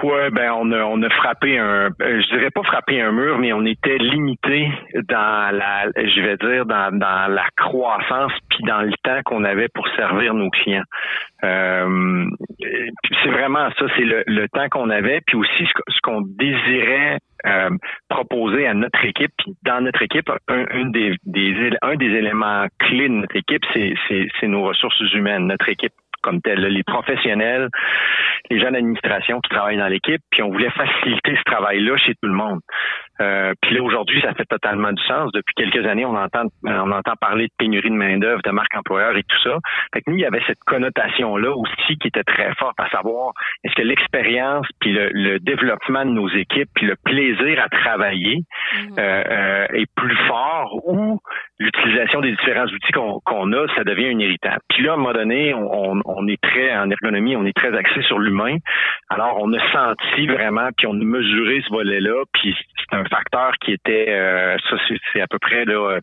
Ouais, 0.05 0.31
ben 0.31 0.53
on 0.53 0.71
a 0.71 0.85
on 0.85 1.03
a 1.03 1.11
frappé 1.11 1.59
un 1.59 1.89
je 1.99 2.35
dirais 2.35 2.51
pas 2.51 2.63
frappé 2.63 3.03
un 3.03 3.11
mur, 3.11 3.39
mais 3.39 3.53
on 3.53 3.65
était 3.67 3.99
limité 3.99 4.71
dans 5.09 5.55
la 5.55 5.87
je 5.97 6.21
vais 6.21 6.37
dire 6.37 6.65
dans, 6.65 6.97
dans 6.97 7.27
la 7.29 7.47
croissance 7.57 8.33
puis 8.49 8.63
dans 8.69 8.83
le 8.83 8.93
temps 9.03 9.21
qu'on 9.25 9.43
avait 9.43 9.69
pour 9.69 9.87
servir 9.97 10.33
nos 10.33 10.49
clients. 10.51 10.85
Euh, 11.43 12.25
c'est 13.23 13.31
vraiment 13.31 13.69
ça, 13.79 13.87
c'est 13.97 14.05
le, 14.05 14.23
le 14.27 14.49
temps 14.49 14.69
qu'on 14.71 14.91
avait, 14.91 15.21
puis 15.27 15.37
aussi 15.37 15.67
ce, 15.67 16.01
qu'on 16.03 16.21
désirait 16.23 17.19
euh, 17.47 17.71
proposer 18.09 18.69
à 18.69 18.75
notre 18.75 19.05
équipe. 19.05 19.33
Puis 19.39 19.55
dans 19.65 19.81
notre 19.81 20.03
équipe, 20.03 20.31
un, 20.49 20.91
des, 20.91 21.17
des 21.25 21.71
un 21.83 21.97
des 21.97 22.07
éléments 22.07 22.67
clés 22.79 23.09
de 23.09 23.15
notre 23.15 23.37
équipe, 23.37 23.65
c'est 23.75 24.47
nos 24.47 24.63
ressources 24.63 25.01
humaines, 25.15 25.49
notre 25.49 25.69
équipe 25.69 25.93
comme 26.23 26.41
tel, 26.41 26.61
les 26.61 26.83
professionnels, 26.83 27.69
les 28.51 28.61
gens 28.61 28.71
d'administration 28.71 29.41
qui 29.41 29.51
travaillent 29.51 29.79
dans 29.79 29.89
l'équipe, 29.89 30.23
puis 30.31 30.43
on 30.43 30.51
voulait 30.51 30.71
faciliter 30.71 31.37
ce 31.37 31.43
travail-là 31.45 31.97
chez 31.99 32.15
tout 32.15 32.29
le 32.29 32.35
monde. 32.35 32.61
Euh, 33.21 33.53
puis 33.61 33.75
là, 33.75 33.83
aujourd'hui, 33.83 34.21
ça 34.21 34.35
fait 34.35 34.45
totalement 34.45 34.93
du 34.93 35.03
sens. 35.05 35.31
Depuis 35.33 35.55
quelques 35.55 35.87
années, 35.87 36.05
on 36.05 36.17
entend 36.17 36.45
on 36.65 36.91
entend 36.91 37.15
parler 37.21 37.47
de 37.47 37.53
pénurie 37.59 37.91
de 37.91 37.95
main-d'œuvre, 37.95 38.43
de 38.43 38.51
marque 38.51 38.75
employeur 38.77 39.17
et 39.17 39.23
tout 39.23 39.39
ça. 39.43 39.59
Fait 39.93 40.01
que 40.01 40.11
nous, 40.11 40.17
il 40.17 40.23
y 40.23 40.27
avait 40.27 40.43
cette 40.47 40.63
connotation-là 40.67 41.55
aussi 41.55 41.99
qui 41.99 42.09
était 42.09 42.25
très 42.25 42.55
forte, 42.55 42.79
à 42.79 42.89
savoir 42.91 43.33
est-ce 43.65 43.75
que 43.75 43.83
l'expérience, 43.83 44.67
puis 44.81 44.93
le, 44.93 45.39
développement 45.41 46.05
de 46.05 46.11
nos 46.11 46.29
équipes, 46.29 46.69
puis 46.75 46.87
le 46.87 46.97
plaisir 47.05 47.63
à 47.63 47.69
travailler 47.69 48.43
mhm. 48.75 48.95
euh, 48.99 49.25
euh, 49.31 49.67
est 49.73 49.91
plus 49.97 50.17
fort 50.27 50.81
ou 50.87 51.19
l'utilisation 51.59 52.21
des 52.21 52.33
différents 52.33 52.67
outils 52.67 52.93
qu'on 52.93 53.53
a, 53.53 53.67
ça 53.77 53.85
devient 53.85 54.09
une 54.09 54.21
irritable. 54.21 54.61
Puis 54.69 54.83
là, 54.83 54.93
à 54.93 54.95
un 54.95 54.97
moment 54.97 55.13
donné, 55.13 55.55
on, 55.55 56.01
on, 56.05 56.29
est 56.29 56.41
très, 56.41 56.75
en 56.77 56.91
ergonomie, 56.91 57.37
on 57.37 57.45
est 57.45 57.57
très 57.57 57.77
axé 57.77 58.01
sur 58.03 58.19
l'humain. 58.19 58.57
Alors, 59.11 59.39
on 59.41 59.53
a 59.53 59.73
senti 59.73 60.27
vraiment, 60.27 60.69
puis 60.77 60.87
on 60.87 60.95
a 60.95 61.05
mesuré 61.05 61.63
ce 61.67 61.71
volet-là, 61.71 62.25
puis 62.33 62.57
c'est 62.79 62.97
un 62.97 63.05
facteur 63.11 63.53
qui 63.61 63.73
était, 63.73 64.07
euh, 64.09 64.57
ça 64.69 64.77
c'est 65.13 65.21
à 65.21 65.27
peu 65.27 65.39
près 65.39 65.65
là, 65.65 65.99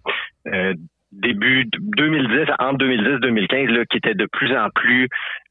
euh, 0.48 0.74
début 1.12 1.66
2010, 1.80 2.52
entre 2.60 2.78
2010 2.80 3.20
2015, 3.22 3.70
là, 3.70 3.86
qui 3.86 3.98
était 3.98 4.14
de 4.14 4.28
plus 4.32 4.56
en 4.56 4.70
plus 4.70 5.08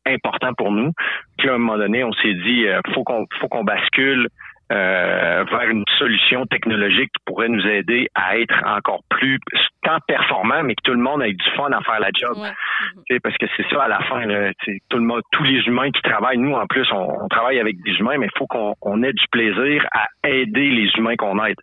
important 0.07 0.53
pour 0.55 0.71
nous. 0.71 0.93
Puis 1.39 1.49
à 1.49 1.55
un 1.55 1.59
moment 1.59 1.79
donné, 1.79 2.05
on 2.05 2.13
s'est 2.13 2.35
dit, 2.35 2.67
euh, 2.67 2.81
faut 2.95 3.05
qu'on 3.05 3.27
faut 3.41 3.49
qu'on 3.49 3.65
bascule 3.65 4.29
euh, 4.73 5.45
vers 5.51 5.71
une 5.71 5.85
solution 5.99 6.45
technologique 6.47 7.11
qui 7.17 7.23
pourrait 7.25 7.49
nous 7.49 7.67
aider 7.67 8.09
à 8.15 8.39
être 8.39 8.63
encore 8.65 9.03
plus 9.09 9.39
tant 9.87 9.99
performant, 10.07 10.62
mais 10.64 10.75
que 10.75 10.83
tout 10.83 10.93
le 10.93 10.99
monde 10.99 11.23
ait 11.23 11.33
du 11.33 11.50
fun 11.57 11.71
à 11.71 11.81
faire 11.83 12.00
la 12.00 12.11
job. 12.12 12.37
Parce 13.23 13.37
que 13.38 13.47
c'est 13.57 13.69
ça 13.71 13.85
à 13.85 13.88
la 13.88 14.00
fin, 14.00 14.23
tout 14.88 14.99
le 14.99 15.05
monde, 15.05 15.23
tous 15.31 15.45
les 15.45 15.61
humains 15.66 15.90
qui 15.90 16.02
travaillent, 16.02 16.38
nous 16.38 16.55
en 16.55 16.66
plus, 16.66 16.87
on, 16.93 17.28
travaille 17.28 17.61
avec 17.61 17.81
des 17.83 17.93
humains, 17.93 18.19
mais 18.19 18.26
il 18.26 18.38
faut 18.38 18.47
qu'on 18.47 19.02
ait 19.02 19.12
du 19.12 19.25
plaisir 19.31 19.87
à 19.93 20.07
aider 20.28 20.71
les 20.71 20.90
humains 20.97 21.16
qu'on 21.16 21.43
aide. 21.45 21.59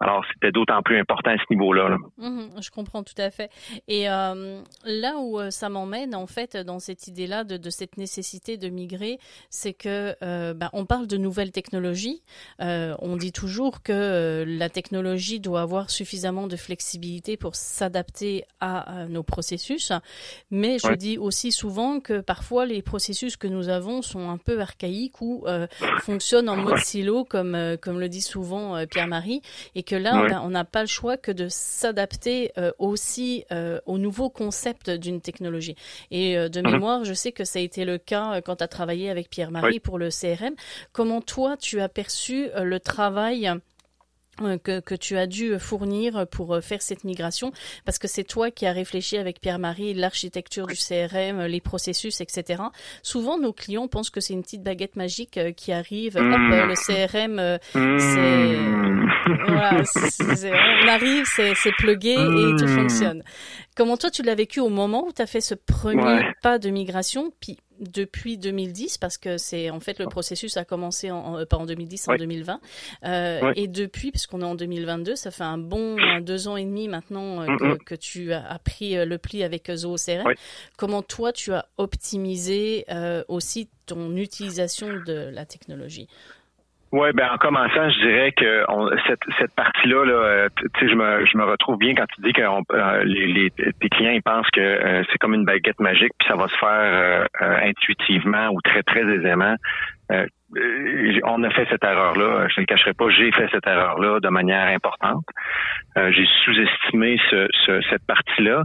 Alors 0.00 0.24
c'était 0.32 0.52
d'autant 0.52 0.82
plus 0.82 0.98
important 0.98 1.30
à 1.30 1.38
ce 1.38 1.44
niveau-là. 1.50 1.96
Mhm, 2.18 2.50
je 2.60 2.70
comprends 2.70 3.02
tout 3.02 3.14
à 3.16 3.30
fait. 3.30 3.50
Et 3.88 4.08
euh, 4.10 4.60
là 4.84 5.14
où 5.18 5.40
euh, 5.40 5.50
ça 5.50 5.68
m'emmène 5.68 6.14
en 6.14 6.26
fait 6.26 6.56
dans 6.56 6.78
cette 6.78 7.08
idée-là 7.08 7.44
de, 7.44 7.56
de, 7.56 7.70
cette 7.70 7.96
nécessité 7.96 8.58
de 8.58 8.68
migrer, 8.68 9.18
c'est 9.48 9.72
que 9.72 10.14
euh, 10.22 10.52
ben, 10.52 10.68
on 10.72 10.84
parle 10.84 11.06
de 11.06 11.16
nouvelles 11.16 11.52
technologies. 11.52 12.22
Euh, 12.60 12.94
on 13.00 13.16
dit 13.16 13.32
toujours 13.32 13.82
que 13.82 14.44
la 14.46 14.68
technologie 14.68 15.40
doit 15.40 15.62
avoir 15.62 15.90
suffisamment 15.90 16.48
de 16.48 16.56
flexibilité 16.56 17.36
pour 17.36 17.53
s'adapter 17.54 18.44
à, 18.60 19.06
nos 19.08 19.22
processus, 19.22 19.92
mais 20.50 20.78
je 20.78 20.94
dis 20.94 21.18
aussi 21.18 21.52
souvent 21.52 22.00
que 22.00 22.20
parfois 22.20 22.66
les 22.66 22.82
processus 22.82 23.36
que 23.36 23.46
nous 23.46 23.68
avons 23.68 24.02
sont 24.02 24.30
un 24.30 24.38
peu 24.38 24.60
archaïques 24.60 25.20
ou 25.20 25.44
euh, 25.46 25.66
fonctionnent 26.00 26.48
en 26.48 26.56
mode 26.56 26.78
silo, 26.78 27.24
comme 27.24 27.76
comme 27.80 28.00
le 28.00 28.08
dit 28.08 28.22
souvent 28.22 28.84
Pierre-Marie, 28.86 29.42
et 29.74 29.82
que 29.82 29.96
là 29.96 30.40
on 30.42 30.50
n'a 30.50 30.64
pas 30.64 30.80
le 30.80 30.88
choix 30.88 31.16
que 31.16 31.32
de 31.32 31.48
s'adapter 31.48 32.52
aussi 32.78 33.44
au 33.86 33.98
nouveau 33.98 34.30
concept 34.30 34.90
d'une 34.90 35.20
technologie. 35.20 35.76
Et 36.10 36.36
de 36.36 36.60
mhm. 36.60 36.70
mémoire, 36.70 37.04
je 37.04 37.14
sais 37.14 37.32
que 37.32 37.44
ça 37.44 37.58
a 37.58 37.62
été 37.62 37.84
le 37.84 37.98
cas 37.98 38.40
quand 38.42 38.56
tu 38.56 38.64
as 38.64 38.68
travaillé 38.68 39.10
avec 39.10 39.30
Pierre-Marie 39.30 39.80
pour 39.80 39.98
le 39.98 40.08
CRM. 40.10 40.54
Comment 40.92 41.20
toi 41.20 41.56
tu 41.56 41.80
as 41.80 41.88
perçu 41.88 42.48
euh, 42.54 42.64
le 42.64 42.80
travail 42.80 43.48
euh, 43.48 43.56
que, 44.36 44.80
que, 44.80 44.94
tu 44.94 45.16
as 45.16 45.26
dû 45.26 45.58
fournir 45.58 46.26
pour 46.28 46.54
euh, 46.54 46.60
faire 46.60 46.82
cette 46.82 47.04
migration 47.04 47.52
parce 47.84 47.98
que 47.98 48.08
c'est 48.08 48.24
toi 48.24 48.50
qui 48.50 48.66
as 48.66 48.72
réfléchi 48.72 49.16
avec 49.16 49.40
Pierre-Marie 49.40 49.94
l'architecture 49.94 50.66
du 50.66 50.76
CRM, 50.76 51.42
les 51.42 51.60
processus, 51.60 52.20
etc. 52.20 52.62
Souvent, 53.02 53.38
nos 53.38 53.52
clients 53.52 53.88
pensent 53.88 54.10
que 54.10 54.20
c'est 54.20 54.32
une 54.32 54.42
petite 54.42 54.62
baguette 54.62 54.96
magique 54.96 55.38
qui 55.56 55.72
arrive. 55.72 56.16
Hop, 56.16 56.24
mmh. 56.24 56.68
le 56.68 56.74
CRM, 56.74 57.58
c'est 57.72 58.58
mmh. 58.58 59.04
voilà, 59.46 59.82
on 60.84 60.88
arrive, 60.88 61.26
c'est 61.26 61.72
plugué 61.78 62.12
et 62.12 62.56
tout 62.58 62.66
mmh. 62.66 62.68
fonctionne. 62.68 63.22
Comment 63.76 63.96
toi 63.96 64.10
tu 64.10 64.22
l'as 64.22 64.34
vécu 64.34 64.60
au 64.60 64.68
moment 64.68 65.06
où 65.06 65.12
tu 65.12 65.20
as 65.20 65.26
fait 65.26 65.40
ce 65.40 65.54
premier 65.54 66.22
pas 66.42 66.58
de 66.58 66.70
migration? 66.70 67.32
Puis 67.40 67.58
depuis 67.80 68.38
2010 68.38 68.98
parce 68.98 69.18
que 69.18 69.36
c'est 69.36 69.70
en 69.70 69.80
fait 69.80 69.98
le 69.98 70.06
processus 70.06 70.56
a 70.56 70.64
commencé 70.64 71.10
en, 71.10 71.38
euh, 71.38 71.44
pas 71.44 71.56
en 71.56 71.66
2010 71.66 72.08
en 72.08 72.16
2020 72.16 72.60
euh, 73.04 73.52
et 73.56 73.66
depuis 73.66 74.10
puisqu'on 74.10 74.40
est 74.40 74.44
en 74.44 74.54
2022 74.54 75.16
ça 75.16 75.30
fait 75.30 75.44
un 75.44 75.58
bon 75.58 75.96
deux 76.20 76.48
ans 76.48 76.56
et 76.56 76.64
demi 76.64 76.88
maintenant 76.88 77.42
euh, 77.42 77.46
que, 77.56 77.84
que, 77.84 77.94
tu 77.94 78.32
as 78.32 78.58
pris 78.64 78.94
le 79.04 79.18
pli 79.18 79.42
avec 79.42 79.70
ZooCRM 79.70 80.34
comment 80.76 81.02
toi 81.02 81.32
tu 81.32 81.52
as 81.52 81.66
optimisé 81.76 82.84
aussi 83.28 83.68
ton 83.86 84.16
utilisation 84.16 84.88
de 85.06 85.30
la 85.32 85.44
technologie? 85.44 86.08
Oui, 86.94 87.08
ben 87.12 87.28
en 87.32 87.38
commençant, 87.38 87.90
je 87.90 88.06
dirais 88.06 88.30
que 88.30 88.64
cette, 89.08 89.18
cette 89.40 89.52
partie-là, 89.56 90.04
là, 90.04 90.12
euh, 90.12 90.48
je 90.80 90.94
me, 90.94 91.26
je 91.26 91.36
me 91.36 91.42
retrouve 91.44 91.76
bien 91.76 91.92
quand 91.96 92.06
tu 92.14 92.22
dis 92.22 92.32
que 92.32 92.40
euh, 92.40 93.04
les, 93.04 93.26
les, 93.26 93.50
tes 93.50 93.88
clients 93.88 94.12
ils 94.12 94.22
pensent 94.22 94.48
que 94.52 94.60
euh, 94.60 95.02
c'est 95.10 95.18
comme 95.18 95.34
une 95.34 95.44
baguette 95.44 95.80
magique, 95.80 96.12
puis 96.20 96.28
ça 96.28 96.36
va 96.36 96.46
se 96.46 96.56
faire 96.56 97.26
intuitivement 97.40 98.48
ou 98.50 98.60
très 98.60 98.84
très 98.84 99.02
aisément. 99.12 99.56
Euh, 100.12 100.26
on 101.24 101.42
a 101.42 101.50
fait 101.50 101.66
cette 101.70 101.84
erreur-là. 101.84 102.48
Je 102.48 102.60
ne 102.60 102.62
le 102.62 102.66
cacherai 102.66 102.92
pas, 102.92 103.08
j'ai 103.10 103.32
fait 103.32 103.48
cette 103.52 103.66
erreur-là 103.66 104.20
de 104.20 104.28
manière 104.28 104.66
importante. 104.68 105.24
Euh, 105.96 106.10
j'ai 106.12 106.26
sous-estimé 106.44 107.16
ce, 107.30 107.46
cette 107.88 108.04
partie-là, 108.06 108.62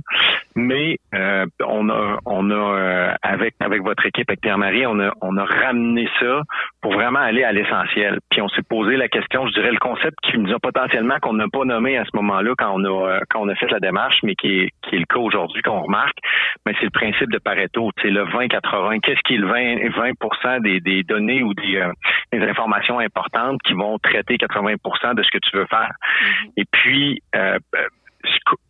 mais 0.55 0.98
euh, 1.13 1.46
on 1.65 1.89
a, 1.89 2.17
on 2.25 2.50
a 2.51 3.15
avec 3.22 3.53
avec 3.60 3.84
votre 3.84 4.05
équipe, 4.05 4.29
avec 4.29 4.41
Pierre-Marie, 4.41 4.86
on 4.88 5.00
a, 5.00 5.12
on 5.22 5.38
a 5.38 5.46
ramené 5.46 6.10
ça 6.19 6.41
pour 6.81 6.93
vraiment 6.93 7.19
aller 7.19 7.43
à 7.43 7.51
l'essentiel. 7.51 8.19
Puis 8.31 8.41
on 8.41 8.50
s'est 8.50 8.63
posé 8.67 8.98
la 8.98 9.08
question, 9.08 9.48
je 9.48 9.53
dirais 9.53 9.72
le 9.72 9.79
concept 9.79 10.17
qui 10.24 10.38
nous 10.38 10.51
a 10.53 10.60
potentiellement 10.60 11.17
qu'on 11.22 11.34
n'a 11.34 11.48
pas 11.48 11.65
nommé 11.65 11.98
à 11.98 12.05
ce 12.05 12.15
moment-là 12.15 12.53
quand 12.58 12.74
on 12.74 12.84
a 12.86 13.19
quand 13.29 13.41
on 13.41 13.50
a 13.50 13.55
fait 13.55 13.69
la 13.69 13.79
démarche, 13.79 14.19
mais 14.24 14.36
qui 14.36 14.62
est, 14.62 14.69
qui 14.84 14.96
est 14.96 15.00
le 15.00 15.05
cas 15.05 15.19
aujourd'hui 15.19 15.62
qu'on 15.62 15.81
remarque, 15.81 16.17
mais 16.65 16.74
c'est 16.79 16.86
le 16.86 16.91
principe 16.91 17.31
de 17.31 17.38
Pareto. 17.38 17.91
C'est 18.01 18.10
le 18.10 18.24
20-80. 18.25 19.01
Qu'est-ce 19.01 19.22
qui 19.25 19.36
est 19.36 19.38
le 19.38 19.48
20 19.48 20.13
20 20.43 20.60
des, 20.62 20.79
des 20.79 21.03
données 21.03 21.43
ou 21.43 21.53
des 21.53 21.79
euh, 21.82 21.92
des, 22.32 22.42
informations 22.42 23.00
importantes 23.00 23.60
qui 23.64 23.74
vont 23.74 23.98
traiter 24.00 24.36
80% 24.36 25.16
de 25.16 25.24
ce 25.24 25.30
que 25.32 25.38
tu 25.38 25.58
veux 25.58 25.66
faire. 25.68 25.92
Mm-hmm. 25.92 26.52
Et 26.58 26.66
puis, 26.72 27.22
euh, 27.36 27.58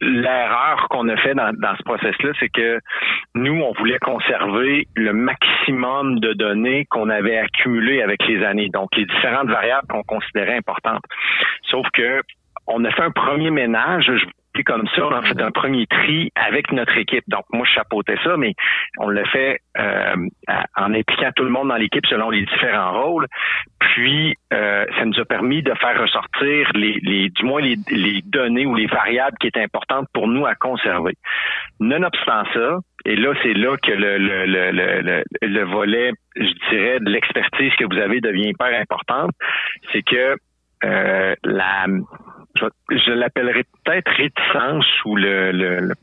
l'erreur 0.01 0.87
qu'on 0.89 1.07
a 1.09 1.17
fait 1.17 1.33
dans, 1.33 1.75
ce 1.77 1.83
process-là, 1.83 2.31
c'est 2.39 2.49
que 2.49 2.79
nous, 3.35 3.61
on 3.61 3.73
voulait 3.73 3.99
conserver 3.99 4.87
le 4.95 5.13
maximum 5.13 6.19
de 6.19 6.33
données 6.33 6.85
qu'on 6.89 7.09
avait 7.09 7.37
accumulées 7.37 8.01
avec 8.01 8.25
les 8.27 8.43
années, 8.43 8.69
donc 8.69 8.89
les 8.95 9.05
différentes 9.05 9.49
variables 9.49 9.87
qu'on 9.87 10.03
considérait 10.03 10.57
importantes. 10.57 11.03
Sauf 11.63 11.87
que 11.93 12.21
on 12.67 12.83
a 12.85 12.91
fait 12.91 13.01
un 13.01 13.11
premier 13.11 13.49
ménage 13.49 14.11
comme 14.65 14.87
ça, 14.95 15.05
on 15.05 15.11
a 15.11 15.21
fait 15.21 15.41
un 15.41 15.51
premier 15.51 15.85
tri 15.87 16.31
avec 16.35 16.71
notre 16.71 16.97
équipe. 16.97 17.23
Donc, 17.27 17.45
moi, 17.51 17.65
je 17.65 17.73
chapeautais 17.73 18.17
ça, 18.23 18.37
mais 18.37 18.53
on 18.97 19.09
l'a 19.09 19.25
fait 19.25 19.59
euh, 19.77 20.15
en 20.75 20.93
impliquant 20.93 21.31
tout 21.35 21.43
le 21.43 21.49
monde 21.49 21.69
dans 21.69 21.75
l'équipe 21.75 22.05
selon 22.07 22.29
les 22.29 22.45
différents 22.45 22.91
rôles. 23.01 23.27
Puis, 23.79 24.35
euh, 24.53 24.85
ça 24.97 25.05
nous 25.05 25.19
a 25.19 25.25
permis 25.25 25.63
de 25.63 25.73
faire 25.75 25.99
ressortir 25.99 26.69
les, 26.73 26.99
les 27.01 27.29
du 27.29 27.43
moins 27.45 27.61
les, 27.61 27.77
les 27.89 28.21
données 28.25 28.65
ou 28.65 28.75
les 28.75 28.87
variables 28.87 29.37
qui 29.39 29.47
étaient 29.47 29.63
importantes 29.63 30.07
pour 30.13 30.27
nous 30.27 30.45
à 30.45 30.55
conserver. 30.55 31.13
Nonobstant 31.79 32.43
ça, 32.53 32.79
et 33.05 33.15
là, 33.15 33.33
c'est 33.41 33.53
là 33.53 33.77
que 33.77 33.91
le, 33.91 34.17
le, 34.17 34.45
le, 34.45 35.01
le, 35.01 35.23
le 35.41 35.63
volet, 35.63 36.11
je 36.35 36.69
dirais, 36.69 36.99
de 36.99 37.09
l'expertise 37.09 37.73
que 37.75 37.85
vous 37.85 37.97
avez 37.97 38.19
devient 38.19 38.49
hyper 38.49 38.77
importante. 38.79 39.31
C'est 39.93 40.03
que 40.03 40.35
euh, 40.83 41.35
la 41.43 41.85
je, 42.89 43.11
l'appellerais 43.11 43.63
peut-être 43.83 44.11
réticence 44.11 44.85
ou 45.05 45.15
le, 45.15 45.51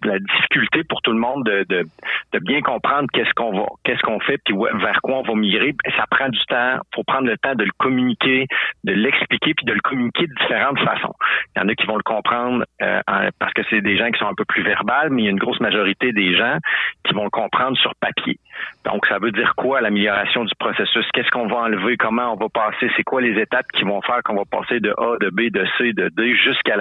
la 0.05 0.19
difficulté 0.19 0.85
pour 0.85 1.03
tout 1.03 1.13
le 1.13 1.19
monde 1.19 1.45
de, 1.45 1.65
de, 1.69 1.85
de 2.33 2.39
bien 2.41 2.61
comprendre 2.61 3.09
qu'est-ce 3.13 3.33
qu'on 3.35 3.53
va, 3.59 3.67
qu'est-ce 3.85 4.01
qu'on 4.03 4.21
fait, 4.21 4.39
puis 4.45 4.55
vers 4.57 5.01
quoi 5.03 5.19
on 5.19 5.23
va 5.23 5.35
migrer. 5.35 5.75
Ça 5.97 6.05
prend 6.11 6.29
du 6.29 6.39
temps. 6.47 6.79
Faut 6.95 7.05
prendre 7.05 7.27
le 7.27 7.37
temps 7.39 7.55
de 7.55 7.65
le 7.65 7.73
communiquer, 7.79 8.47
de 8.85 8.93
l'expliquer, 8.93 9.55
puis 9.55 9.67
de 9.67 9.73
le 9.73 9.81
communiquer 9.81 10.27
de 10.27 10.35
différentes 10.41 10.79
façons. 10.81 11.15
Il 11.55 11.61
y 11.61 11.65
en 11.65 11.69
a 11.69 11.75
qui 11.75 11.87
vont 11.87 11.97
le 11.97 12.03
comprendre 12.03 12.65
euh, 12.83 13.01
parce 13.39 13.53
que 13.53 13.63
c'est 13.71 13.81
des 13.81 13.97
gens 13.97 14.11
qui 14.11 14.19
sont 14.19 14.29
un 14.29 14.35
peu 14.35 14.45
plus 14.45 14.63
verbales, 14.63 15.11
mais 15.11 15.23
il 15.23 15.25
y 15.27 15.29
a 15.29 15.33
une 15.33 15.39
grosse 15.39 15.61
majorité 15.61 16.13
des 16.13 16.37
gens 16.37 16.59
qui 17.05 17.15
vont 17.15 17.25
le 17.25 17.31
comprendre 17.31 17.77
sur 17.79 17.95
papier. 17.97 18.39
Donc, 18.85 19.07
ça 19.07 19.19
veut 19.19 19.33
dire 19.33 19.55
quoi 19.57 19.81
l'amélioration 19.81 20.45
du 20.45 20.55
processus? 20.59 21.07
Qu'est-ce 21.13 21.31
qu'on 21.31 21.47
va 21.47 21.57
enlever? 21.57 21.97
Comment 21.97 22.33
on 22.33 22.37
va 22.37 22.49
passer? 22.49 22.91
C'est 22.97 23.03
quoi 23.03 23.21
les 23.21 23.41
étapes 23.41 23.67
qui 23.75 23.85
vont 23.85 24.01
faire 24.03 24.23
qu'on 24.25 24.37
va 24.37 24.45
de 24.75 24.91
A, 24.97 25.17
de 25.21 25.31
B, 25.31 25.51
de 25.51 25.65
C, 25.79 25.93
de 25.93 26.09
D 26.09 26.35
jusqu'à 26.37 26.77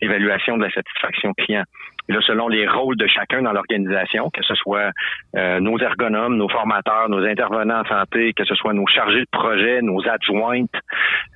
l'évaluation 0.00 0.56
de 0.56 0.64
la 0.64 0.70
satisfaction 0.70 1.32
client? 1.34 1.64
Et 2.08 2.12
là, 2.12 2.20
selon 2.26 2.48
les 2.48 2.68
rôles 2.68 2.96
de 2.96 3.06
chacun 3.06 3.42
dans 3.42 3.52
l'organisation, 3.52 4.28
que 4.30 4.42
ce 4.42 4.54
soit 4.54 4.90
euh, 5.36 5.58
nos 5.60 5.78
ergonomes, 5.78 6.36
nos 6.36 6.48
formateurs, 6.48 7.08
nos 7.08 7.24
intervenants 7.24 7.80
en 7.80 7.84
santé, 7.84 8.34
que 8.34 8.44
ce 8.44 8.54
soit 8.54 8.74
nos 8.74 8.86
chargés 8.86 9.20
de 9.20 9.28
projet, 9.32 9.80
nos 9.80 10.06
adjointes, 10.06 10.74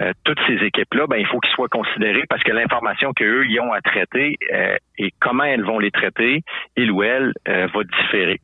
euh, 0.02 0.12
toutes 0.24 0.40
ces 0.46 0.62
équipes-là, 0.64 1.06
ben, 1.06 1.16
il 1.16 1.26
faut 1.26 1.40
qu'ils 1.40 1.54
soient 1.54 1.68
considérés 1.68 2.24
parce 2.28 2.42
que 2.42 2.52
l'information 2.52 3.12
qu'eux 3.14 3.46
y 3.46 3.58
ont 3.60 3.72
à 3.72 3.80
traiter 3.80 4.36
euh, 4.52 4.76
et 4.98 5.10
comment 5.20 5.44
elles 5.44 5.64
vont 5.64 5.78
les 5.78 5.90
traiter, 5.90 6.42
il 6.76 6.90
ou 6.90 7.02
elle, 7.02 7.32
va 7.46 7.84
différer. 7.84 8.40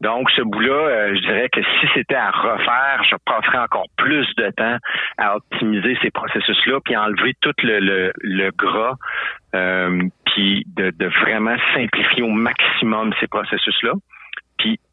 Donc, 0.00 0.30
ce 0.30 0.42
bout-là, 0.42 0.72
euh, 0.72 1.14
je 1.16 1.20
dirais 1.20 1.48
que 1.48 1.60
si 1.62 1.86
c'était 1.94 2.14
à 2.14 2.30
refaire, 2.30 3.02
je 3.08 3.16
passerais 3.24 3.58
encore 3.58 3.86
plus 3.96 4.26
de 4.36 4.50
temps 4.50 4.76
à 5.18 5.36
optimiser 5.36 5.98
ces 6.02 6.10
processus-là, 6.10 6.78
puis 6.84 6.96
enlever 6.96 7.34
tout 7.40 7.52
le, 7.62 7.80
le, 7.80 8.12
le 8.20 8.50
gras, 8.50 8.94
euh, 9.54 10.02
puis 10.26 10.64
de, 10.76 10.90
de 10.90 11.06
vraiment 11.06 11.56
simplifier 11.74 12.22
au 12.22 12.28
maximum 12.28 13.12
ces 13.20 13.26
processus-là. 13.26 13.92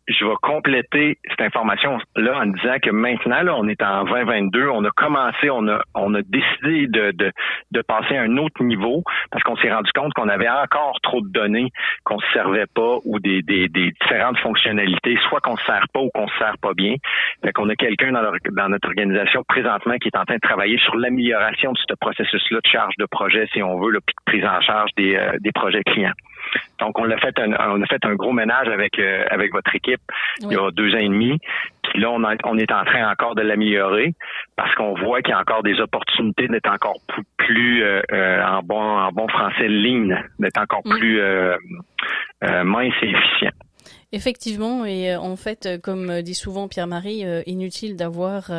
Je 0.08 0.24
vais 0.24 0.36
compléter 0.42 1.18
cette 1.30 1.42
information-là 1.42 2.40
en 2.40 2.46
disant 2.46 2.78
que 2.82 2.92
maintenant, 2.92 3.42
là, 3.42 3.56
on 3.58 3.68
est 3.68 3.82
en 3.82 4.04
2022, 4.04 4.70
on 4.70 4.84
a 4.86 4.92
commencé, 4.92 5.50
on 5.50 5.68
a, 5.68 6.22
décidé 6.22 6.88
de, 6.88 7.12
de, 7.12 7.32
de 7.72 7.82
passer 7.82 8.16
à 8.16 8.22
un 8.22 8.38
autre 8.38 8.64
niveau 8.64 9.04
parce 9.32 9.44
qu'on 9.44 9.58
s'est 9.58 9.72
rendu 9.72 9.92
compte 9.94 10.14
qu'on 10.14 10.30
avait 10.30 10.50
encore 10.50 11.00
trop 11.02 11.22
de 11.22 11.32
données 11.32 11.72
qu'on 12.04 12.18
ne 12.18 12.34
servait 12.34 12.68
pas 12.74 12.98
ou 13.04 13.20
des, 13.20 13.42
différentes 13.42 14.38
fonctionnalités, 14.40 15.18
soit 15.28 15.40
qu'on 15.42 15.54
ne 15.54 15.66
sert 15.66 15.86
pas 15.94 16.02
ou 16.02 16.10
qu'on 16.14 16.26
ne 16.26 16.38
sert 16.40 16.58
pas 16.62 16.74
bien. 16.74 16.96
Fait 17.44 17.52
qu'on 17.52 17.70
a 17.70 17.76
quelqu'un 17.76 18.12
dans, 18.12 18.70
notre 18.70 18.88
organisation 18.88 19.44
présentement 19.48 19.96
qui 19.98 20.10
est 20.10 20.18
en 20.18 20.26
train 20.26 20.36
de 20.36 20.42
travailler 20.42 20.78
sur 20.80 20.96
l'amélioration 20.96 21.72
de 21.72 21.78
ce 21.78 21.96
processus-là 22.00 22.60
de 22.64 22.70
charge 22.70 22.94
de 22.98 23.06
projet, 23.06 23.48
si 23.54 23.62
on 23.64 23.80
veut, 23.80 23.92
le 23.92 24.00
prise 24.26 24.46
en 24.46 24.62
charge 24.62 24.92
des, 24.98 25.16
euh, 25.16 25.38
des 25.40 25.52
projets 25.52 25.84
clients. 25.84 26.14
Donc, 26.80 27.00
on 27.00 27.10
a 27.10 27.18
fait 27.18 27.38
un, 27.40 27.52
on 27.70 27.82
a 27.82 27.86
fait 27.86 28.04
un 28.06 28.16
gros 28.16 28.34
ménage 28.34 28.68
avec 28.68 29.00
euh, 29.00 29.24
avec 29.30 29.54
votre 29.54 29.74
équipe 29.76 30.02
il 30.42 30.52
y 30.52 30.56
a 30.56 30.72
deux 30.72 30.94
ans 30.94 31.00
et 31.00 31.08
demi. 31.08 31.40
Puis 31.84 32.02
là, 32.02 32.12
on, 32.12 32.24
on 32.24 32.58
est 32.58 32.72
en 32.72 32.84
train 32.84 33.10
encore 33.10 33.36
de 33.36 33.42
l'améliorer 33.42 34.14
parce 34.56 34.74
qu'on 34.76 34.94
voit 34.94 35.22
qu'il 35.22 35.32
y 35.32 35.34
a 35.34 35.40
encore 35.40 35.64
des 35.64 35.80
opportunités 35.80 36.48
d'être 36.48 36.70
encore 36.70 36.98
plus, 37.38 37.84
euh, 37.84 38.02
euh, 38.12 38.44
en 38.44 38.62
bon 38.62 38.82
en 38.82 39.12
bon 39.12 39.28
français 39.28 39.68
ligne, 39.68 40.18
d'être 40.40 40.60
encore 40.60 40.84
plus 40.84 41.22
mince 42.42 42.94
et 43.02 43.10
efficient. 43.10 43.52
Effectivement, 44.12 44.86
et 44.86 45.16
en 45.16 45.36
fait, 45.36 45.82
comme 45.84 46.22
dit 46.22 46.36
souvent 46.36 46.68
Pierre-Marie, 46.68 47.24
inutile 47.48 47.96
d'avoir 47.96 48.50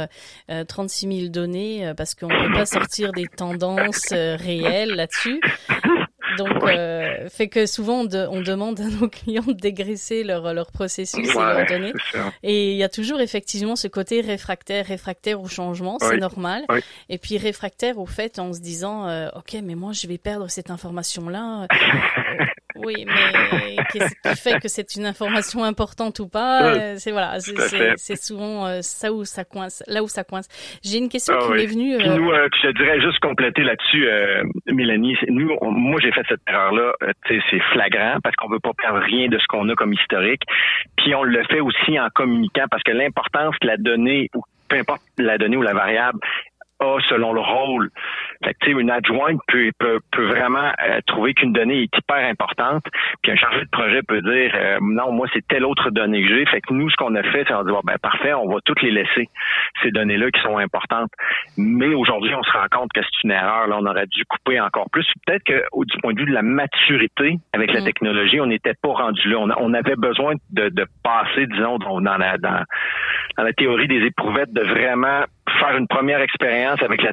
36 0.68 1.20
000 1.20 1.32
données 1.32 1.92
parce 1.96 2.14
qu'on 2.14 2.28
ne 2.28 2.46
peut 2.46 2.52
pas 2.52 2.66
sortir 2.66 3.12
des 3.12 3.26
tendances 3.26 4.12
réelles 4.12 4.94
là-dessus. 4.94 5.40
Donc, 6.36 6.62
euh, 6.64 7.28
fait 7.28 7.48
que 7.48 7.66
souvent 7.66 8.00
on, 8.00 8.40
demande 8.40 8.80
à 8.80 8.84
nos 8.84 9.08
clients 9.08 9.42
de 9.42 9.52
dégraisser 9.52 10.24
leur, 10.24 10.52
leur 10.54 10.70
processus 10.70 11.28
et 11.28 11.38
leurs 11.38 11.66
données. 11.66 11.92
Et 12.42 12.72
il 12.72 12.76
y 12.76 12.82
a 12.82 12.88
toujours 12.88 13.20
effectivement 13.20 13.76
ce 13.76 13.88
côté 13.88 14.20
réfractaire, 14.20 14.86
réfractaire 14.86 15.40
au 15.40 15.48
changement, 15.48 15.98
c'est 16.00 16.18
normal. 16.18 16.64
Et 17.08 17.18
puis 17.18 17.38
réfractaire 17.38 17.98
au 17.98 18.06
fait 18.06 18.38
en 18.38 18.52
se 18.52 18.60
disant, 18.60 19.08
euh, 19.08 19.28
ok, 19.36 19.56
mais 19.62 19.74
moi 19.74 19.92
je 19.92 20.06
vais 20.06 20.18
perdre 20.18 20.48
cette 20.48 20.70
information-là. 20.70 21.66
Oui, 22.84 23.06
mais 23.06 23.76
qu'est-ce 23.92 24.14
qui 24.22 24.42
fait 24.42 24.60
que 24.60 24.68
c'est 24.68 24.96
une 24.96 25.06
information 25.06 25.64
importante 25.64 26.18
ou 26.20 26.28
pas 26.28 26.74
euh, 26.74 26.94
C'est 26.98 27.12
voilà, 27.12 27.38
c'est 27.96 28.16
souvent 28.16 28.66
euh, 28.66 28.78
ça 28.82 29.12
où 29.12 29.24
ça 29.24 29.44
coince, 29.44 29.82
là 29.86 30.02
où 30.02 30.08
ça 30.08 30.24
coince. 30.24 30.48
J'ai 30.82 30.98
une 30.98 31.08
question 31.08 31.34
ah 31.38 31.44
qui 31.46 31.52
m'est 31.52 31.66
venue. 31.66 31.94
Euh... 31.94 32.16
nous, 32.16 32.30
euh, 32.30 32.48
je 32.62 32.70
dirais 32.70 33.00
juste 33.00 33.18
compléter 33.20 33.62
là-dessus, 33.62 34.08
Mélanie. 34.66 35.16
Nous, 35.28 35.56
moi, 35.62 36.00
j'ai 36.02 36.12
fait 36.12 36.24
cette 36.28 36.40
erreur-là. 36.48 36.92
c'est 37.28 37.62
flagrant 37.72 38.18
parce 38.22 38.36
qu'on 38.36 38.48
veut 38.48 38.60
pas 38.60 38.72
perdre 38.76 39.00
rien 39.00 39.28
de 39.28 39.38
ce 39.38 39.46
qu'on 39.48 39.68
a 39.68 39.74
comme 39.74 39.92
historique. 39.92 40.42
Puis 40.96 41.14
on 41.14 41.22
le 41.22 41.42
fait 41.44 41.60
aussi 41.60 41.98
en 41.98 42.08
communiquant 42.14 42.64
parce 42.70 42.82
que 42.82 42.92
l'importance 42.92 43.56
que 43.60 43.66
la 43.66 43.76
donnée 43.76 44.28
ou 44.34 44.42
peu 44.68 44.76
importe 44.76 45.02
la 45.18 45.38
donnée 45.38 45.56
ou 45.56 45.62
la 45.62 45.74
variable 45.74 46.18
a 46.80 46.98
selon 47.08 47.32
le 47.32 47.40
rôle. 47.40 47.90
Fait 48.44 48.54
que, 48.54 48.70
une 48.70 48.90
adjointe 48.90 49.40
peut, 49.48 49.70
peut, 49.78 50.00
peut 50.12 50.26
vraiment 50.26 50.72
euh, 50.86 51.00
trouver 51.06 51.34
qu'une 51.34 51.52
donnée 51.52 51.82
est 51.82 51.96
hyper 51.96 52.28
importante, 52.28 52.84
puis 53.22 53.32
un 53.32 53.36
chargé 53.36 53.60
de 53.60 53.70
projet 53.70 54.02
peut 54.02 54.20
dire 54.20 54.52
euh, 54.54 54.78
non, 54.82 55.12
moi 55.12 55.26
c'est 55.32 55.46
telle 55.46 55.64
autre 55.64 55.90
donnée 55.90 56.22
que 56.22 56.28
j'ai. 56.28 56.46
Fait 56.46 56.60
que 56.60 56.74
nous, 56.74 56.90
ce 56.90 56.96
qu'on 56.96 57.14
a 57.14 57.22
fait, 57.22 57.44
c'est 57.46 57.54
on 57.54 57.64
dit 57.64 57.72
ben 57.84 57.98
parfait, 57.98 58.34
on 58.34 58.48
va 58.48 58.60
toutes 58.64 58.82
les 58.82 58.90
laisser, 58.90 59.28
ces 59.82 59.90
données-là 59.90 60.30
qui 60.30 60.40
sont 60.42 60.58
importantes. 60.58 61.10
Mais 61.56 61.94
aujourd'hui, 61.94 62.34
on 62.34 62.42
se 62.42 62.52
rend 62.52 62.66
compte 62.70 62.92
que 62.92 63.00
c'est 63.02 63.24
une 63.24 63.30
erreur. 63.30 63.68
Là, 63.68 63.76
on 63.78 63.86
aurait 63.86 64.06
dû 64.06 64.24
couper 64.24 64.60
encore 64.60 64.90
plus. 64.90 65.06
Peut-être 65.26 65.44
que 65.44 65.64
du 65.84 65.98
point 66.02 66.12
de 66.12 66.20
vue 66.20 66.26
de 66.26 66.34
la 66.34 66.42
maturité 66.42 67.38
avec 67.52 67.72
la 67.72 67.80
mm. 67.80 67.84
technologie, 67.84 68.40
on 68.40 68.46
n'était 68.46 68.74
pas 68.74 68.92
rendu 68.92 69.28
là. 69.28 69.38
On, 69.38 69.50
on, 69.58 69.74
avait 69.74 69.96
besoin 69.96 70.34
de, 70.50 70.68
de 70.68 70.86
passer, 71.02 71.46
disons, 71.46 71.78
dans 71.78 72.00
la, 72.00 72.38
dans, 72.38 72.64
dans 73.36 73.44
la 73.44 73.52
théorie 73.52 73.88
des 73.88 74.04
éprouvettes, 74.04 74.52
de 74.52 74.62
vraiment 74.62 75.24
faire 75.58 75.76
une 75.76 75.86
première 75.86 76.20
expérience 76.20 76.82
avec 76.82 77.02
la 77.02 77.12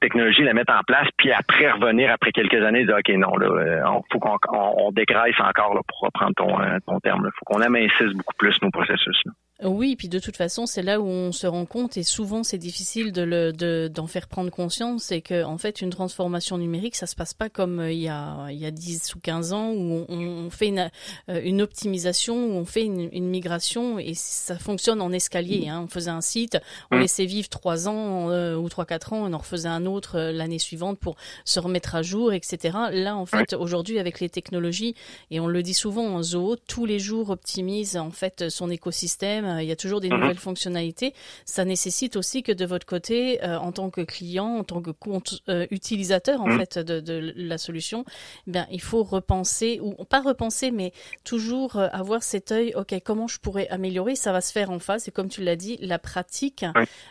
technologie, 0.00 0.42
la 0.42 0.54
mettre 0.54 0.72
en 0.72 0.82
place, 0.86 1.08
puis 1.16 1.32
après 1.32 1.70
revenir 1.70 2.10
après 2.10 2.32
quelques 2.32 2.62
années, 2.64 2.84
dire 2.84 2.96
ok 2.98 3.14
non 3.16 3.36
là, 3.36 3.46
euh, 3.46 3.82
on 3.86 4.02
faut 4.12 4.18
qu'on 4.18 4.38
on, 4.52 4.90
dégraisse 4.92 5.38
encore 5.40 5.74
là, 5.74 5.80
pour 5.86 6.00
reprendre 6.00 6.34
ton, 6.36 6.60
euh, 6.60 6.78
ton 6.86 6.98
terme. 7.00 7.22
Il 7.24 7.36
faut 7.38 7.44
qu'on 7.44 7.60
amincisse 7.62 8.12
beaucoup 8.14 8.34
plus 8.36 8.60
nos 8.62 8.70
processus. 8.70 9.20
Là. 9.24 9.32
Oui, 9.64 9.96
puis 9.96 10.08
de 10.08 10.20
toute 10.20 10.36
façon, 10.36 10.66
c'est 10.66 10.82
là 10.82 11.00
où 11.00 11.06
on 11.06 11.32
se 11.32 11.44
rend 11.44 11.66
compte, 11.66 11.96
et 11.96 12.04
souvent 12.04 12.44
c'est 12.44 12.58
difficile 12.58 13.10
de 13.10 13.22
le, 13.22 13.52
de, 13.52 13.90
d'en 13.92 14.06
faire 14.06 14.28
prendre 14.28 14.50
conscience, 14.50 15.02
c'est 15.02 15.20
que 15.20 15.42
en 15.42 15.58
fait 15.58 15.80
une 15.80 15.90
transformation 15.90 16.58
numérique, 16.58 16.94
ça 16.94 17.08
se 17.08 17.16
passe 17.16 17.34
pas 17.34 17.48
comme 17.48 17.80
euh, 17.80 17.90
il 17.90 17.98
y 17.98 18.08
a 18.08 18.46
il 18.50 18.56
y 18.56 18.66
a 18.66 18.70
10 18.70 19.16
ou 19.16 19.18
15 19.18 19.52
ans 19.52 19.72
où 19.72 20.06
on, 20.08 20.48
fait 20.50 20.68
une, 20.68 20.88
euh, 21.28 21.40
une, 21.42 21.60
optimisation, 21.60 22.36
où 22.36 22.52
on 22.52 22.64
fait 22.64 22.84
une, 22.84 23.08
une, 23.10 23.28
migration 23.28 23.98
et 23.98 24.14
ça 24.14 24.56
fonctionne 24.60 25.00
en 25.00 25.10
escalier. 25.10 25.68
Hein. 25.68 25.82
On 25.86 25.88
faisait 25.88 26.12
un 26.12 26.20
site, 26.20 26.56
on 26.92 26.96
mmh. 26.96 27.00
laissait 27.00 27.26
vivre 27.26 27.48
trois 27.48 27.88
ans 27.88 28.30
euh, 28.30 28.54
ou 28.54 28.68
trois 28.68 28.84
quatre 28.84 29.12
ans, 29.12 29.24
on 29.24 29.32
en 29.32 29.38
refaisait 29.38 29.68
un 29.68 29.86
autre 29.86 30.20
l'année 30.20 30.60
suivante 30.60 31.00
pour 31.00 31.16
se 31.44 31.58
remettre 31.58 31.96
à 31.96 32.02
jour, 32.02 32.32
etc. 32.32 32.78
Là, 32.92 33.16
en 33.16 33.26
fait, 33.26 33.54
aujourd'hui 33.54 33.98
avec 33.98 34.20
les 34.20 34.28
technologies, 34.28 34.94
et 35.32 35.40
on 35.40 35.48
le 35.48 35.64
dit 35.64 35.74
souvent 35.74 36.06
en 36.06 36.22
Zoho, 36.22 36.54
tous 36.54 36.86
les 36.86 37.00
jours 37.00 37.30
optimise 37.30 37.96
en 37.96 38.12
fait 38.12 38.50
son 38.50 38.70
écosystème 38.70 39.47
il 39.60 39.66
y 39.66 39.72
a 39.72 39.76
toujours 39.76 40.00
des 40.00 40.08
mhm. 40.08 40.20
nouvelles 40.20 40.38
fonctionnalités. 40.38 41.14
Ça 41.44 41.64
nécessite 41.64 42.16
aussi 42.16 42.42
que 42.42 42.52
de 42.52 42.64
votre 42.64 42.86
côté, 42.86 43.42
euh, 43.44 43.58
en 43.58 43.72
tant 43.72 43.90
que 43.90 44.00
client, 44.00 44.58
en 44.58 44.64
tant 44.64 44.80
que 44.80 44.90
compte 44.90 45.42
euh, 45.48 45.66
utilisateur 45.70 46.40
en 46.40 46.48
mhm. 46.48 46.58
fait 46.58 46.78
de, 46.78 47.00
de, 47.00 47.32
la 47.36 47.58
solution, 47.58 48.04
ben 48.46 48.66
il 48.70 48.80
faut 48.80 49.02
repenser 49.02 49.80
ou 49.82 49.92
pas 50.04 50.20
repenser, 50.20 50.70
mais 50.70 50.92
toujours 51.24 51.76
avoir 51.76 52.22
cet 52.22 52.52
œil. 52.52 52.72
Ok, 52.74 52.94
comment 53.04 53.28
je 53.28 53.38
pourrais 53.38 53.68
améliorer? 53.68 54.16
Ça 54.16 54.32
va 54.32 54.40
se 54.40 54.52
faire 54.52 54.70
en 54.70 54.78
face. 54.78 55.08
Et 55.08 55.10
comme 55.10 55.28
tu 55.28 55.42
l'as 55.42 55.56
dit, 55.56 55.78
la 55.80 55.98
pratique. 55.98 56.64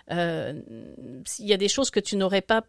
il 0.09 0.55
y 1.39 1.53
a 1.53 1.57
des 1.57 1.69
choses 1.69 1.89
que 1.89 1.99
tu 1.99 2.15
n'aurais 2.15 2.41
pas, 2.41 2.63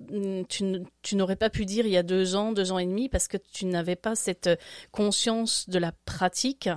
tu, 0.49 0.65
tu 1.03 1.17
n'aurais 1.17 1.37
pas 1.37 1.51
pu 1.51 1.65
dire 1.65 1.87
il 1.87 1.93
y 1.93 1.97
a 1.97 2.03
deux 2.03 2.35
ans, 2.35 2.53
deux 2.53 2.73
ans 2.73 2.79
et 2.79 2.87
demi, 2.87 3.09
parce 3.09 3.29
que 3.29 3.37
tu 3.37 3.67
n'avais 3.67 3.97
pas 3.97 4.15
cette 4.15 4.51
conscience 4.93 5.69
de 5.69 5.79
la 5.79 5.93
pratique 6.05 6.69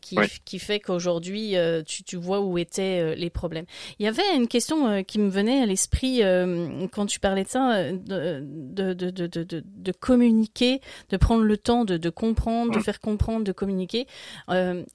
qui, 0.00 0.16
qui 0.44 0.58
fait 0.58 0.80
qu'aujourd'hui 0.80 1.56
tu 1.86 1.99
tu, 2.04 2.16
vois 2.16 2.40
où 2.40 2.58
étaient 2.58 3.00
euh, 3.00 3.14
les 3.14 3.30
problèmes. 3.30 3.64
Il 3.98 4.04
y 4.04 4.08
avait 4.08 4.34
une 4.34 4.48
question 4.48 4.88
euh, 4.88 5.02
qui 5.02 5.18
me 5.18 5.30
venait 5.30 5.62
à 5.62 5.66
l'esprit 5.66 6.22
euh, 6.22 6.86
quand 6.92 7.06
tu 7.06 7.20
parlais 7.20 7.44
de 7.44 7.48
ça, 7.48 7.92
de, 7.92 8.44
de, 8.44 8.92
de, 8.92 9.26
de, 9.26 9.44
de 9.64 9.92
communiquer, 9.92 10.80
de 11.10 11.16
prendre 11.16 11.42
le 11.42 11.56
temps 11.56 11.84
de, 11.84 11.96
de 11.96 12.10
comprendre, 12.10 12.72
de 12.72 12.80
faire 12.80 13.00
comprendre, 13.00 13.44
de 13.44 13.52
communiquer. 13.52 14.06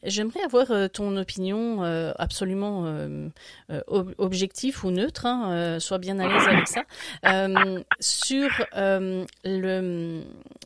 J'aimerais 0.03 0.41
avoir 0.43 0.89
ton 0.91 1.17
opinion 1.17 1.81
absolument 2.17 2.85
objectif 4.17 4.83
ou 4.83 4.91
neutre, 4.91 5.25
hein, 5.25 5.79
sois 5.79 5.97
bien 5.97 6.19
à 6.19 6.27
l'aise 6.27 6.47
avec 6.47 6.67
ça, 6.67 6.83
sur 7.99 8.49
le, 8.73 10.21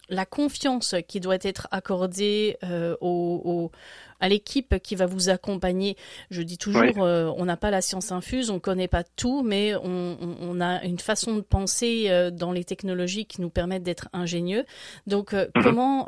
la 0.09 0.25
confiance 0.25 0.95
qui 1.07 1.19
doit 1.19 1.37
être 1.41 1.67
accordée 1.71 2.57
aux 3.01 3.71
à 4.19 4.29
l'équipe 4.29 4.79
qui 4.79 4.95
va 4.95 5.05
vous 5.05 5.29
accompagner. 5.29 5.97
Je 6.29 6.41
dis 6.41 6.57
toujours, 6.57 7.03
euh, 7.03 7.31
on 7.37 7.45
n'a 7.45 7.57
pas 7.57 7.71
la 7.71 7.81
science 7.81 8.11
infuse, 8.11 8.49
on 8.49 8.59
connaît 8.59 8.87
pas 8.87 9.03
tout, 9.03 9.43
mais 9.43 9.75
on, 9.75 10.17
on, 10.41 10.61
a 10.61 10.83
une 10.83 10.99
façon 10.99 11.35
de 11.35 11.41
penser 11.41 12.05
euh, 12.09 12.31
dans 12.31 12.51
les 12.51 12.63
technologies 12.63 13.25
qui 13.25 13.41
nous 13.41 13.49
permettent 13.49 13.83
d'être 13.83 14.09
ingénieux. 14.13 14.65
Donc, 15.07 15.33
euh, 15.33 15.47
mhm. 15.55 15.63
comment 15.63 16.07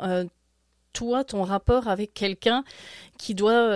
toi, 0.92 1.24
ton 1.24 1.42
rapport 1.42 1.88
avec 1.88 2.12
quelqu'un 2.12 2.64
qui 3.22 3.34
doit, 3.34 3.70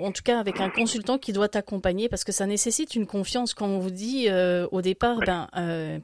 en 0.00 0.12
tout 0.12 0.22
cas 0.24 0.38
avec 0.38 0.60
un 0.60 0.70
consultant 0.70 1.18
qui 1.18 1.32
doit 1.32 1.48
t'accompagner, 1.48 2.08
parce 2.08 2.22
que 2.22 2.32
ça 2.32 2.46
nécessite 2.46 2.94
une 2.94 3.06
confiance. 3.06 3.54
Quand 3.54 3.66
on 3.66 3.78
vous 3.78 3.90
dit 3.90 4.28
au 4.70 4.82
départ, 4.82 5.18
ben 5.18 5.48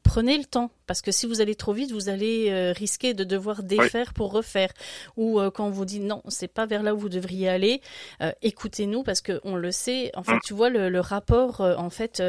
prenez 0.03 0.37
le 0.37 0.45
temps, 0.45 0.71
parce 0.89 1.03
que 1.03 1.13
si 1.13 1.27
vous 1.27 1.41
allez 1.41 1.55
trop 1.55 1.73
vite, 1.73 1.93
vous 1.93 2.09
allez 2.09 2.49
euh, 2.51 2.73
risquer 2.73 3.15
de 3.15 3.23
devoir 3.23 3.63
défaire 3.63 4.15
pour 4.15 4.33
refaire. 4.33 4.71
Ou 5.17 5.39
euh, 5.39 5.51
quand 5.55 5.67
on 5.67 5.71
vous 5.71 5.85
dit 5.85 6.01
non, 6.01 6.23
c'est 6.29 6.53
pas 6.53 6.67
vers 6.67 6.83
là 6.83 6.95
où 6.95 6.99
vous 6.99 7.11
devriez 7.11 7.49
aller, 7.49 7.81
euh, 8.23 8.33
écoutez-nous 8.43 9.05
parce 9.05 9.21
que 9.21 9.39
on 9.45 9.55
le 9.55 9.71
sait. 9.71 10.11
En 10.17 10.23
fait, 10.23 10.37
mm. 10.37 10.41
tu 10.45 10.55
vois 10.55 10.71
le, 10.71 10.89
le 10.89 11.01
rapport, 11.01 11.61
en 11.61 11.91
fait. 11.91 12.21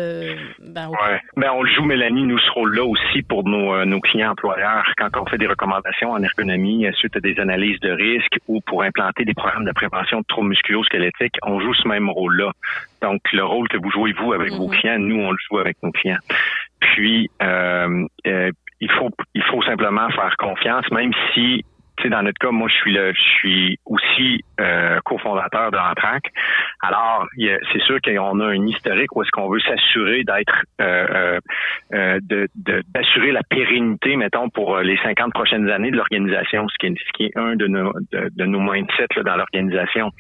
ben, 0.60 0.89
ouais. 0.89 1.22
ben, 1.38 1.52
on 1.54 1.63
le 1.63 1.72
joue, 1.72 1.86
Mélanie, 1.86 2.24
nous 2.24 2.38
ce 2.38 2.52
rôle-là 2.52 2.84
aussi 2.84 3.22
pour 3.24 3.48
nos, 3.48 3.86
nos 3.86 4.02
clients 4.02 4.32
employeurs 4.32 4.86
quand 4.98 5.10
on 5.15 5.26
fait 5.26 5.38
des 5.38 5.48
recommandations 5.48 6.12
en 6.12 6.22
ergonomie 6.22 6.86
suite 6.96 7.15
à 7.15 7.22
des 7.22 7.39
analyses 7.39 7.80
de 7.80 7.92
risque 7.92 8.39
ou 8.48 8.60
pour 8.62 8.84
implanter 8.84 9.24
des 9.24 9.34
programmes 9.34 9.65
de 9.65 9.72
prévention 9.72 10.18
de 10.19 10.25
troubles 10.27 10.49
musculo-squelettiques, 10.49 11.38
on 11.43 11.60
joue 11.60 11.73
ce 11.73 11.88
même 11.88 12.10
rôle-là. 12.10 12.51
Donc, 13.01 13.21
le 13.34 13.43
rôle 13.43 13.67
que 13.67 13.77
vous 13.77 13.91
jouez 13.91 14.13
vous 14.13 14.34
avec 14.34 14.51
vos 14.53 14.67
mm-hmm. 14.67 14.79
clients, 14.79 14.99
nous 14.99 15.21
on 15.21 15.32
le 15.32 15.38
joue 15.49 15.60
avec 15.60 15.77
nos 15.84 15.91
clients. 15.91 16.19
Puis, 16.79 17.29
euh, 17.41 18.05
euh, 18.27 18.51
il 18.82 18.91
faut 18.91 19.10
il 19.34 19.43
faut 19.43 19.62
simplement 19.63 20.10
faire 20.10 20.36
confiance, 20.38 20.89
même 20.91 21.12
si 21.34 21.63
tu 21.99 22.03
sais, 22.03 22.10
dans 22.10 22.23
notre 22.23 22.39
cas, 22.39 22.51
moi, 22.51 22.69
je 22.69 22.75
suis 22.75 22.93
le, 22.93 23.13
je 23.13 23.21
suis 23.21 23.79
aussi 23.86 24.43
euh, 24.60 25.00
cofondateur 25.06 25.72
de 25.72 25.78
l'Entrac. 25.78 26.24
Alors, 26.82 27.26
c'est 27.38 27.82
sûr 27.82 28.00
qu'on 28.04 28.39
a 28.39 28.45
un 28.45 28.67
historique 28.67 29.15
où 29.15 29.24
est-ce 29.24 29.32
qu'on 29.32 29.50
veut 29.50 29.60
s'assurer 29.60 30.24
d'être, 30.24 30.63
euh, 30.82 31.39
euh, 31.93 32.19
de, 32.22 32.48
d'assurer 32.93 33.32
la 33.32 33.43
pérennité, 33.43 34.15
mettons, 34.15 34.50
pour 34.50 34.78
les 34.80 34.98
50 34.98 35.34
prochaines 35.34 35.69
années 35.69 35.91
de 35.91 35.98
l'organisation, 35.98 36.67
ce 36.67 36.76
qui 36.80 36.88
est, 36.88 36.95
ce 36.98 37.12
qui 37.13 37.26
est 37.26 37.38
un 37.38 37.56
de 37.56 37.67
nos, 37.67 37.93
de, 38.12 38.30
de 38.36 38.45
nos 38.45 38.60
là, 38.60 39.24
dans 39.24 39.36
l'organisation. 39.36 40.12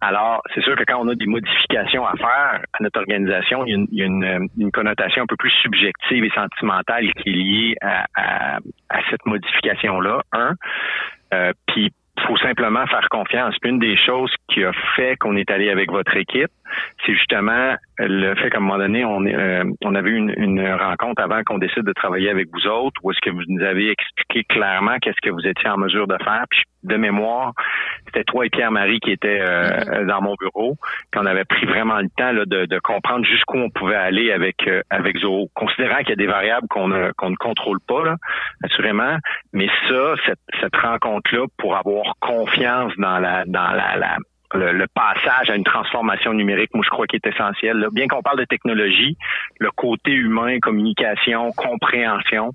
Alors, 0.00 0.42
c'est 0.54 0.62
sûr 0.62 0.76
que 0.76 0.84
quand 0.84 0.98
on 1.00 1.08
a 1.08 1.14
des 1.14 1.26
modifications 1.26 2.06
à 2.06 2.16
faire 2.16 2.60
à 2.72 2.82
notre 2.82 3.00
organisation, 3.00 3.64
il 3.66 3.70
y 3.70 3.72
a 3.72 3.76
une, 3.76 3.86
il 3.92 3.98
y 3.98 4.02
a 4.02 4.06
une, 4.06 4.48
une 4.58 4.72
connotation 4.72 5.22
un 5.22 5.26
peu 5.26 5.36
plus 5.36 5.52
subjective 5.62 6.24
et 6.24 6.30
sentimentale 6.30 7.12
qui 7.14 7.28
est 7.28 7.32
liée 7.32 7.74
à, 7.80 8.06
à, 8.16 8.56
à 8.90 8.98
cette 9.10 9.24
modification-là. 9.26 10.22
Un, 10.32 10.54
euh, 11.34 11.52
puis 11.66 11.92
faut 12.26 12.36
simplement 12.36 12.86
faire 12.86 13.08
confiance. 13.10 13.56
une 13.64 13.78
des 13.78 13.96
choses 13.96 14.32
qui 14.48 14.64
a 14.64 14.72
fait 14.96 15.16
qu'on 15.16 15.36
est 15.36 15.50
allé 15.50 15.70
avec 15.70 15.90
votre 15.90 16.16
équipe, 16.16 16.50
c'est 17.04 17.14
justement 17.14 17.74
le 17.98 18.34
fait 18.34 18.50
qu'à 18.50 18.58
un 18.58 18.60
moment 18.60 18.78
donné, 18.78 19.04
on, 19.04 19.24
euh, 19.24 19.64
on 19.84 19.94
avait 19.94 20.10
une, 20.10 20.34
une 20.36 20.66
rencontre 20.74 21.22
avant 21.22 21.42
qu'on 21.44 21.58
décide 21.58 21.84
de 21.84 21.92
travailler 21.92 22.30
avec 22.30 22.48
vous 22.52 22.66
autres, 22.66 23.00
où 23.02 23.10
est-ce 23.10 23.20
que 23.20 23.30
vous 23.30 23.42
nous 23.48 23.62
avez 23.62 23.90
expliqué 23.90 24.44
clairement 24.44 24.96
qu'est-ce 25.00 25.20
que 25.22 25.30
vous 25.30 25.46
étiez 25.46 25.68
en 25.68 25.78
mesure 25.78 26.06
de 26.06 26.16
faire. 26.22 26.44
Puis 26.50 26.62
de 26.82 26.96
mémoire, 26.96 27.52
c'était 28.06 28.24
toi 28.24 28.46
et 28.46 28.50
Pierre-Marie 28.50 29.00
qui 29.00 29.12
étaient 29.12 29.40
euh, 29.40 29.70
mm-hmm. 29.70 30.06
dans 30.06 30.20
mon 30.20 30.34
bureau, 30.34 30.76
qu'on 31.14 31.26
avait 31.26 31.44
pris 31.44 31.66
vraiment 31.66 31.98
le 31.98 32.08
temps 32.16 32.32
là, 32.32 32.44
de, 32.44 32.66
de, 32.66 32.78
comprendre 32.80 33.24
jusqu'où 33.24 33.58
on 33.58 33.70
pouvait 33.70 33.94
aller 33.94 34.32
avec 34.32 34.66
euh, 34.66 34.82
avec 34.90 35.18
Zoho, 35.18 35.48
considérant 35.54 35.98
qu'il 35.98 36.10
y 36.10 36.12
a 36.12 36.16
des 36.16 36.26
variables 36.26 36.66
qu'on 36.68 36.88
ne, 36.88 37.12
qu'on 37.12 37.30
ne 37.30 37.36
contrôle 37.36 37.78
pas, 37.86 38.04
là, 38.04 38.16
assurément. 38.64 39.16
Mais 39.52 39.68
ça, 39.88 40.14
cette, 40.26 40.40
cette 40.60 40.76
rencontre-là, 40.76 41.46
pour 41.58 41.76
avoir 41.76 42.14
confiance 42.20 42.92
dans 42.98 43.18
la 43.18 43.44
dans 43.46 43.70
la, 43.70 43.96
la 43.96 44.16
le, 44.54 44.86
passage 44.94 45.50
à 45.50 45.56
une 45.56 45.64
transformation 45.64 46.32
numérique, 46.32 46.70
moi 46.74 46.82
je 46.84 46.90
crois 46.90 47.06
qu'il 47.06 47.20
est 47.24 47.28
essentiel. 47.28 47.86
Bien 47.92 48.06
qu'on 48.06 48.22
parle 48.22 48.38
de 48.38 48.44
technologie, 48.44 49.16
le 49.58 49.70
côté 49.70 50.12
humain, 50.12 50.58
communication, 50.60 51.52
compréhension 51.52 52.52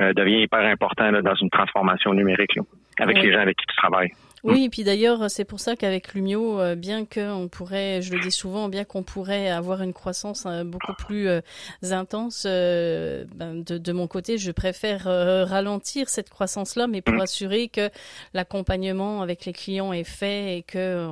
euh, 0.00 0.12
devient 0.12 0.42
hyper 0.42 0.60
important 0.60 1.10
dans 1.12 1.34
une 1.34 1.50
transformation 1.50 2.12
numérique 2.14 2.58
avec 2.98 3.18
les 3.22 3.32
gens 3.32 3.40
avec 3.40 3.56
qui 3.56 3.66
tu 3.66 3.76
travailles. 3.76 4.12
Oui, 4.46 4.62
et 4.62 4.68
puis 4.68 4.84
d'ailleurs, 4.84 5.28
c'est 5.28 5.44
pour 5.44 5.58
ça 5.58 5.74
qu'avec 5.74 6.14
Lumio, 6.14 6.60
euh, 6.60 6.76
bien 6.76 7.04
qu'on 7.04 7.48
pourrait, 7.50 8.00
je 8.00 8.14
le 8.14 8.20
dis 8.20 8.30
souvent, 8.30 8.68
bien 8.68 8.84
qu'on 8.84 9.02
pourrait 9.02 9.48
avoir 9.50 9.82
une 9.82 9.92
croissance 9.92 10.44
euh, 10.46 10.62
beaucoup 10.62 10.94
plus 10.96 11.28
euh, 11.28 11.40
intense, 11.82 12.44
ben, 12.44 13.26
de, 13.36 13.76
de, 13.76 13.92
mon 13.92 14.06
côté, 14.06 14.38
je 14.38 14.52
préfère 14.52 15.04
ralentir 15.48 16.08
cette 16.08 16.30
croissance-là, 16.30 16.86
mais 16.86 17.02
pour 17.02 17.14
mm. 17.14 17.22
assurer 17.22 17.68
que 17.68 17.90
l'accompagnement 18.34 19.20
avec 19.20 19.46
les 19.46 19.52
clients 19.52 19.92
est 19.92 20.04
fait 20.04 20.58
et 20.58 20.62
que 20.62 21.08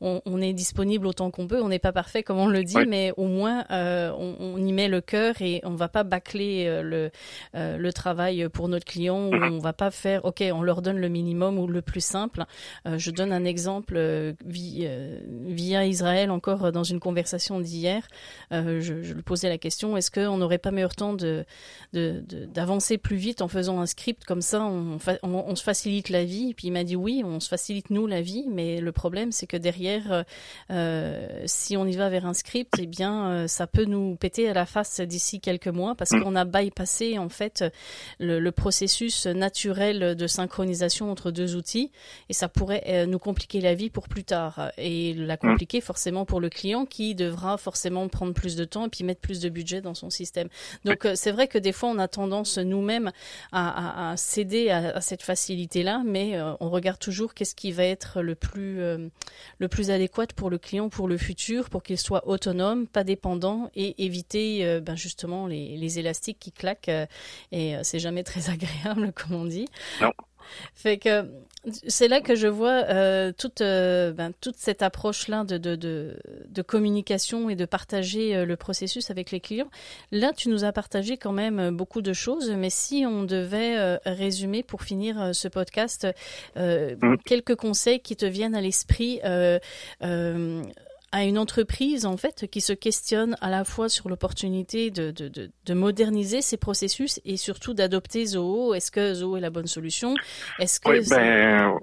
on, 0.00 0.22
on 0.24 0.40
est 0.40 0.54
disponible 0.54 1.06
autant 1.06 1.30
qu'on 1.30 1.46
peut. 1.46 1.60
On 1.60 1.68
n'est 1.68 1.78
pas 1.78 1.92
parfait, 1.92 2.22
comme 2.22 2.38
on 2.38 2.48
le 2.48 2.64
dit, 2.64 2.86
mais 2.86 3.12
au 3.18 3.26
moins 3.26 3.66
on, 3.68 4.34
on, 4.40 4.56
y 4.56 4.72
met 4.72 4.88
le 4.88 5.02
cœur 5.02 5.34
et 5.40 5.60
on 5.64 5.74
va 5.74 5.88
pas 5.88 6.04
bâcler 6.04 6.80
le, 6.82 7.10
le 7.54 7.92
travail 7.92 8.48
pour 8.48 8.68
notre 8.68 8.86
client 8.86 9.28
ou 9.28 9.34
on 9.34 9.58
va 9.58 9.74
pas 9.74 9.90
faire, 9.90 10.24
ok, 10.24 10.42
on 10.52 10.62
leur 10.62 10.80
donne 10.80 10.98
le 10.98 11.08
minimum 11.08 11.58
ou 11.58 11.66
le 11.66 11.82
plus 11.82 12.04
simple. 12.04 12.44
Euh, 12.86 12.98
je 12.98 13.10
donne 13.10 13.32
un 13.32 13.44
exemple 13.44 13.94
euh, 13.96 14.32
euh, 14.44 15.20
via 15.46 15.86
Israël 15.86 16.30
encore 16.30 16.72
dans 16.72 16.84
une 16.84 17.00
conversation 17.00 17.60
d'hier. 17.60 18.06
je, 18.50 18.92
lui 18.92 19.22
posais 19.22 19.48
la 19.48 19.58
question 19.58 19.96
est-ce 19.96 20.10
qu'on 20.10 20.36
n'aurait 20.36 20.58
pas 20.58 20.70
meilleur 20.70 20.94
temps 20.94 21.16
d'avancer 21.92 22.98
plus 22.98 23.16
vite 23.16 23.42
en 23.42 23.48
faisant 23.48 23.80
un 23.80 23.86
script 23.86 24.24
comme 24.24 24.42
ça 24.42 24.62
on, 24.62 25.56
se 25.56 25.62
facilite 25.62 26.08
la 26.08 26.24
vie? 26.24 26.54
puis 26.54 26.68
il 26.68 26.72
m'a 26.72 26.84
dit 26.84 26.96
oui, 26.96 27.22
on 27.24 27.40
se 27.40 27.48
facilite 27.48 27.90
nous 27.90 28.06
la 28.06 28.20
vie, 28.20 28.46
mais 28.48 28.80
le 28.80 28.92
problème 28.92 29.32
c'est 29.32 29.46
que 29.46 29.56
derrière, 29.56 30.24
si 31.46 31.76
on 31.76 31.86
y 31.86 31.96
va 31.96 32.08
vers 32.08 32.26
un 32.26 32.34
script, 32.34 32.74
eh 32.78 32.86
bien 32.86 33.46
ça 33.48 33.66
peut 33.66 33.84
nous 33.84 34.16
péter 34.16 34.48
à 34.48 34.54
la 34.54 34.66
face 34.66 35.00
d'ici 35.00 35.40
quelques 35.40 35.68
mois 35.68 35.94
parce 35.94 36.10
qu'on 36.10 36.36
a 36.36 36.44
bypassé 36.44 37.18
en 37.18 37.28
fait 37.28 37.64
le, 38.18 38.38
le 38.38 38.52
processus 38.52 39.26
naturel 39.26 40.14
de 40.16 40.26
synchronisation 40.26 41.10
entre 41.10 41.30
deux 41.30 41.56
outils 41.56 41.90
et 42.28 42.32
ça 42.32 42.48
pourrait 42.58 42.82
euh, 42.88 43.06
nous 43.06 43.20
compliquer 43.20 43.60
la 43.60 43.74
vie 43.74 43.88
pour 43.88 44.08
plus 44.08 44.24
tard 44.24 44.72
et 44.76 45.14
la 45.14 45.34
mm. 45.34 45.38
compliquer 45.38 45.80
forcément 45.80 46.24
pour 46.24 46.40
le 46.40 46.50
client 46.50 46.86
qui 46.86 47.14
devra 47.14 47.56
forcément 47.56 48.08
prendre 48.08 48.34
plus 48.34 48.56
de 48.56 48.64
temps 48.64 48.86
et 48.86 48.88
puis 48.88 49.04
mettre 49.04 49.20
plus 49.20 49.40
de 49.40 49.48
budget 49.48 49.80
dans 49.80 49.94
son 49.94 50.10
système. 50.10 50.48
Donc 50.84 51.04
euh, 51.04 51.12
c'est 51.14 51.30
vrai 51.30 51.46
que 51.46 51.58
des 51.58 51.70
fois 51.70 51.88
on 51.88 51.98
a 51.98 52.08
tendance 52.08 52.58
nous-mêmes 52.58 53.12
à, 53.52 54.14
céder 54.16 54.70
à, 54.70 55.00
cette 55.00 55.22
facilité-là, 55.22 56.02
mais 56.04 56.36
euh, 56.36 56.52
on 56.58 56.68
regarde 56.70 56.98
toujours 56.98 57.32
qu'est-ce 57.32 57.54
qui 57.54 57.70
va 57.70 57.84
être 57.84 58.22
le 58.22 58.34
plus 58.34 58.78
le 59.58 59.68
plus 59.68 59.90
adéquat 59.90 60.26
pour 60.34 60.50
le 60.50 60.58
client 60.58 60.88
pour 60.88 61.06
le 61.06 61.16
futur, 61.16 61.70
pour 61.70 61.82
qu'il 61.82 61.98
soit 61.98 62.26
autonome, 62.26 62.86
pas 62.86 63.04
dépendant 63.04 63.70
et 63.74 64.04
éviter 64.04 64.80
ben, 64.80 64.96
justement 64.96 65.46
les, 65.46 65.76
les 65.76 65.98
élastiques 65.98 66.38
qui 66.40 66.52
claquent 66.52 66.90
et 67.52 67.76
c'est 67.82 67.98
jamais 67.98 68.24
très 68.24 68.50
agréable 68.50 69.12
comme 69.12 69.34
on 69.34 69.44
dit. 69.44 69.66
Non. 70.00 70.12
Fait 70.74 70.98
que 70.98 71.28
c'est 71.86 72.08
là 72.08 72.20
que 72.20 72.34
je 72.34 72.46
vois 72.46 72.84
euh, 72.88 73.32
toute, 73.36 73.60
euh, 73.60 74.12
ben, 74.12 74.32
toute 74.40 74.56
cette 74.56 74.82
approche-là 74.82 75.44
de, 75.44 75.58
de, 75.58 75.76
de, 75.76 76.16
de, 76.48 76.62
communication 76.62 77.50
et 77.50 77.56
de 77.56 77.64
partager 77.64 78.34
euh, 78.36 78.44
le 78.44 78.56
processus 78.56 79.10
avec 79.10 79.30
les 79.30 79.40
clients. 79.40 79.70
Là, 80.12 80.32
tu 80.36 80.48
nous 80.48 80.64
as 80.64 80.72
partagé 80.72 81.16
quand 81.16 81.32
même 81.32 81.70
beaucoup 81.70 82.00
de 82.00 82.12
choses, 82.12 82.50
mais 82.50 82.70
si 82.70 83.04
on 83.06 83.24
devait 83.24 83.76
euh, 83.76 83.98
résumer 84.06 84.62
pour 84.62 84.82
finir 84.82 85.34
ce 85.34 85.48
podcast, 85.48 86.06
mm. 86.56 87.16
quelques 87.24 87.56
conseils 87.56 88.00
qui 88.00 88.16
te 88.16 88.26
viennent 88.26 88.54
à 88.54 88.60
l'esprit 88.60 89.20
à 91.12 91.24
une 91.24 91.38
entreprise 91.38 92.06
en 92.06 92.16
fait 92.16 92.46
qui 92.50 92.60
se 92.60 92.72
questionne 92.72 93.36
à 93.40 93.50
la 93.50 93.64
fois 93.64 93.88
sur 93.88 94.08
l'opportunité 94.08 94.90
de, 94.90 95.10
de, 95.10 95.28
de, 95.28 95.50
de, 95.66 95.74
moderniser 95.74 96.42
ses 96.42 96.56
processus 96.56 97.20
et 97.24 97.36
surtout 97.36 97.74
d'adopter 97.74 98.26
Zoho. 98.26 98.74
Est-ce 98.74 98.90
que 98.90 99.14
Zoho 99.14 99.36
est 99.36 99.40
la 99.40 99.50
bonne 99.50 99.66
solution? 99.66 100.14
Est-ce 100.58 100.80
que 100.80 100.90
oui, 100.90 101.06
ben, 101.08 101.78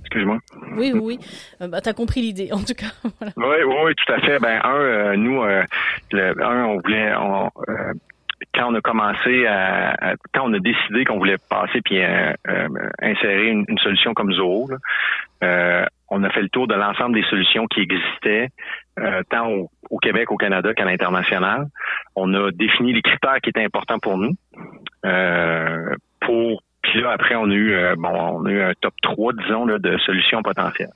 excuse-moi. 0.00 0.38
Oui, 0.76 0.92
oui. 0.94 1.18
Euh, 1.60 1.68
bah, 1.68 1.80
tu 1.80 1.88
as 1.88 1.92
compris 1.92 2.22
l'idée, 2.22 2.52
en 2.52 2.58
tout 2.58 2.74
cas. 2.74 2.92
voilà. 3.20 3.32
Oui, 3.36 3.64
oui, 3.66 3.74
oui, 3.84 3.94
tout 3.94 4.12
à 4.12 4.20
fait. 4.20 4.38
Ben, 4.38 4.60
un, 4.62 4.74
euh, 4.74 5.16
nous, 5.16 5.42
euh, 5.42 5.62
le, 6.12 6.42
un, 6.42 6.64
on 6.64 6.78
voulait, 6.78 7.14
on, 7.16 7.50
quand 8.54 8.72
on 8.72 8.74
a 8.74 8.80
commencé 8.80 9.46
à, 9.46 10.14
quand 10.34 10.48
on 10.48 10.52
a 10.54 10.58
décidé 10.58 11.04
qu'on 11.04 11.18
voulait 11.18 11.38
passer 11.50 11.80
puis 11.82 12.00
insérer 12.02 13.48
une, 13.48 13.64
une, 13.68 13.78
solution 13.78 14.14
comme 14.14 14.32
Zoho, 14.32 14.68
là, 14.70 15.88
on 16.08 16.22
a 16.22 16.30
fait 16.30 16.42
le 16.42 16.48
tour 16.48 16.66
de 16.66 16.74
l'ensemble 16.74 17.14
des 17.14 17.28
solutions 17.28 17.66
qui 17.66 17.80
existaient, 17.80 18.48
euh, 18.98 19.22
tant 19.28 19.50
au, 19.90 19.98
Québec, 19.98 20.30
au 20.30 20.36
Canada 20.36 20.72
qu'à 20.74 20.84
l'international. 20.84 21.66
On 22.14 22.32
a 22.34 22.50
défini 22.52 22.92
les 22.92 23.02
critères 23.02 23.40
qui 23.42 23.50
étaient 23.50 23.64
importants 23.64 23.98
pour 23.98 24.16
nous. 24.16 24.32
Euh, 25.04 25.94
pour 26.20 26.62
puis 26.86 27.00
là, 27.00 27.10
après, 27.10 27.34
on 27.34 27.50
a 27.50 27.54
eu 27.54 27.72
euh, 27.72 27.94
bon, 27.96 28.08
on 28.08 28.46
a 28.46 28.50
eu 28.50 28.62
un 28.62 28.72
top 28.80 28.94
3, 29.02 29.32
disons, 29.34 29.66
là, 29.66 29.78
de 29.78 29.96
solutions 29.98 30.42
potentielles. 30.42 30.92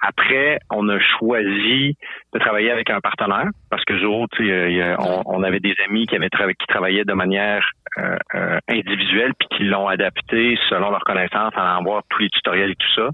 Après, 0.00 0.58
on 0.70 0.88
a 0.88 0.98
choisi 1.18 1.96
de 2.32 2.38
travailler 2.38 2.70
avec 2.70 2.90
un 2.90 3.00
partenaire 3.00 3.48
parce 3.70 3.84
que 3.84 3.98
Zoho, 3.98 4.26
on, 4.38 5.22
on, 5.26 5.42
avait 5.42 5.60
des 5.60 5.74
amis 5.86 6.06
qui 6.06 6.16
avaient 6.16 6.28
qui 6.28 6.66
travaillaient 6.66 7.04
de 7.04 7.12
manière 7.12 7.68
euh, 7.98 8.16
euh, 8.34 8.58
individuels 8.68 9.32
puis 9.38 9.48
qui 9.56 9.64
l'ont 9.64 9.88
adapté 9.88 10.58
selon 10.68 10.90
leur 10.90 11.04
connaissance 11.04 11.52
en 11.56 11.60
allant 11.60 11.82
voir 11.82 12.02
tous 12.08 12.22
les 12.22 12.30
tutoriels 12.30 12.70
et 12.70 12.76
tout 12.76 12.94
ça. 12.94 13.08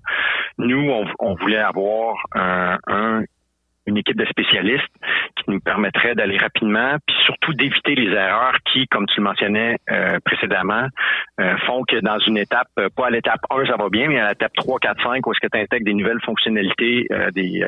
Nous, 0.58 0.90
on, 1.18 1.34
voulait 1.34 1.58
avoir 1.58 2.14
un, 2.34 2.78
une 3.86 3.96
équipe 3.96 4.16
de 4.16 4.24
spécialistes 4.26 4.92
qui 5.36 5.44
nous 5.50 5.60
permettrait 5.60 6.14
d'aller 6.14 6.38
rapidement, 6.38 6.96
puis 7.06 7.16
surtout 7.24 7.52
d'éviter 7.54 7.94
les 7.94 8.10
erreurs 8.10 8.56
qui, 8.72 8.86
comme 8.88 9.06
tu 9.06 9.20
le 9.20 9.24
mentionnais 9.24 9.78
euh, 9.90 10.18
précédemment, 10.24 10.86
font 11.66 11.82
que 11.88 11.96
dans 12.00 12.18
une 12.20 12.38
étape, 12.38 12.68
pas 12.96 13.06
à 13.06 13.10
l'étape 13.10 13.40
1, 13.50 13.66
ça 13.66 13.76
va 13.76 13.88
bien, 13.88 14.08
mais 14.08 14.20
à 14.20 14.28
l'étape 14.28 14.52
3, 14.54 14.78
4, 14.78 15.02
5, 15.02 15.26
où 15.26 15.32
est-ce 15.32 15.40
que 15.40 15.48
tu 15.52 15.58
intègres 15.58 15.84
des 15.84 15.94
nouvelles 15.94 16.20
fonctionnalités, 16.20 17.08
des, 17.34 17.64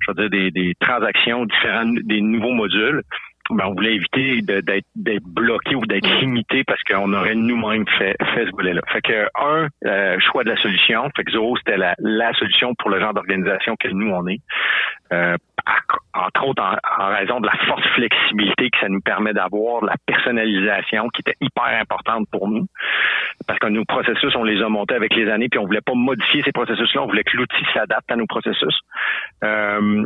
je 0.00 0.10
veux 0.10 0.14
dire, 0.14 0.30
des, 0.30 0.50
des 0.50 0.74
transactions 0.80 1.44
différentes, 1.44 1.94
des 2.04 2.20
nouveaux 2.20 2.52
modules, 2.52 3.02
ben, 3.50 3.66
on 3.66 3.74
voulait 3.74 3.94
éviter 3.94 4.42
d'être 4.42 5.24
bloqué 5.24 5.74
ou 5.74 5.86
d'être 5.86 6.08
limité 6.20 6.64
parce 6.64 6.82
qu'on 6.82 7.12
aurait 7.12 7.34
nous-mêmes 7.34 7.86
fait, 7.98 8.16
fait 8.34 8.46
ce 8.46 8.50
volet-là. 8.52 8.82
Fait 8.92 9.00
que 9.00 9.26
un, 9.40 9.68
euh, 9.86 10.18
choix 10.20 10.44
de 10.44 10.50
la 10.50 10.56
solution. 10.56 11.08
Fait 11.16 11.24
que 11.24 11.32
Zoho, 11.32 11.56
c'était 11.56 11.76
la, 11.76 11.94
la 11.98 12.32
solution 12.34 12.74
pour 12.74 12.90
le 12.90 13.00
genre 13.00 13.14
d'organisation 13.14 13.76
que 13.76 13.88
nous 13.88 14.10
on 14.10 14.26
est. 14.26 14.40
Euh, 15.12 15.36
entre 16.14 16.46
autres 16.46 16.62
en, 16.62 17.08
raison 17.08 17.40
de 17.40 17.46
la 17.46 17.56
forte 17.66 17.84
flexibilité 17.94 18.70
que 18.70 18.78
ça 18.80 18.88
nous 18.88 19.00
permet 19.00 19.32
d'avoir, 19.32 19.84
la 19.84 19.94
personnalisation 20.06 21.08
qui 21.10 21.20
était 21.20 21.36
hyper 21.40 21.80
importante 21.80 22.26
pour 22.30 22.48
nous. 22.48 22.66
Parce 23.46 23.58
que 23.58 23.66
nos 23.66 23.84
processus, 23.84 24.34
on 24.36 24.44
les 24.44 24.62
a 24.62 24.68
montés 24.68 24.94
avec 24.94 25.14
les 25.14 25.30
années, 25.30 25.48
puis 25.48 25.58
on 25.58 25.66
voulait 25.66 25.80
pas 25.80 25.94
modifier 25.94 26.42
ces 26.42 26.52
processus-là, 26.52 27.02
on 27.02 27.06
voulait 27.06 27.24
que 27.24 27.36
l'outil 27.36 27.64
s'adapte 27.74 28.10
à 28.10 28.16
nos 28.16 28.26
processus. 28.26 28.78
Euh, 29.44 30.04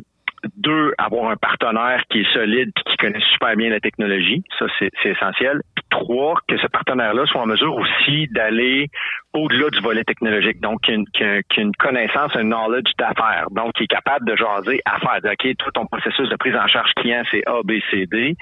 deux, 0.57 0.93
avoir 0.99 1.31
un 1.31 1.37
partenaire 1.37 2.03
qui 2.11 2.21
est 2.21 2.33
solide 2.33 2.73
qui 2.87 2.97
connaît 2.97 3.23
super 3.33 3.57
bien 3.57 3.71
la 3.71 3.81
technologie. 3.81 4.43
Ça, 4.59 4.67
c'est 4.79 4.91
essentiel. 5.05 5.61
Trois, 5.91 6.37
que 6.49 6.57
ce 6.59 6.67
partenaire-là 6.67 7.27
soit 7.27 7.43
en 7.43 7.47
mesure 7.47 7.75
aussi 7.75 8.27
d'aller 8.29 8.89
au-delà 9.35 9.71
du 9.71 9.81
volet 9.81 10.05
technologique. 10.05 10.61
Donc, 10.61 10.81
qui 10.83 10.93
a 10.93 11.41
une, 11.57 11.73
connaissance, 11.77 12.35
un 12.37 12.45
knowledge 12.45 12.91
d'affaires. 12.99 13.47
Donc, 13.51 13.73
qui 13.75 13.85
est 13.85 13.89
capable 13.89 14.27
de 14.27 14.37
jaser 14.37 14.81
affaires. 14.85 15.21
OK, 15.25 15.57
tout 15.59 15.71
ton 15.73 15.87
processus 15.87 16.29
de 16.29 16.37
prise 16.37 16.57
en 16.57 16.67
charge 16.67 16.91
client, 16.97 17.23
c'est 17.31 17.43
A, 17.47 17.61
B, 17.65 17.73
C, 17.91 18.07
D. 18.11 18.35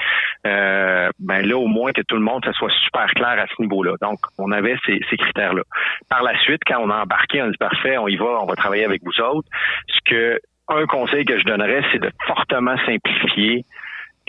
Euh, 0.46 1.10
ben 1.18 1.46
là, 1.46 1.56
au 1.56 1.66
moins 1.66 1.92
que 1.92 2.02
tout 2.02 2.16
le 2.16 2.22
monde, 2.22 2.44
ça 2.44 2.52
soit 2.52 2.72
super 2.84 3.06
clair 3.14 3.38
à 3.38 3.46
ce 3.46 3.60
niveau-là. 3.62 3.92
Donc, 4.00 4.18
on 4.38 4.50
avait 4.52 4.76
ces, 4.86 5.00
ces 5.10 5.16
critères-là. 5.16 5.62
Par 6.08 6.22
la 6.22 6.38
suite, 6.40 6.62
quand 6.66 6.80
on 6.80 6.90
a 6.90 7.02
embarqué, 7.02 7.42
on 7.42 7.48
dit 7.48 7.58
parfait, 7.58 7.98
on 7.98 8.08
y 8.08 8.16
va, 8.16 8.38
on 8.42 8.46
va 8.46 8.56
travailler 8.56 8.84
avec 8.84 9.02
vous 9.04 9.20
autres. 9.20 9.48
Ce 9.88 9.98
que 10.04 10.40
un 10.70 10.86
conseil 10.86 11.24
que 11.24 11.38
je 11.38 11.44
donnerais, 11.44 11.82
c'est 11.92 12.00
de 12.00 12.10
fortement 12.26 12.76
simplifier 12.86 13.64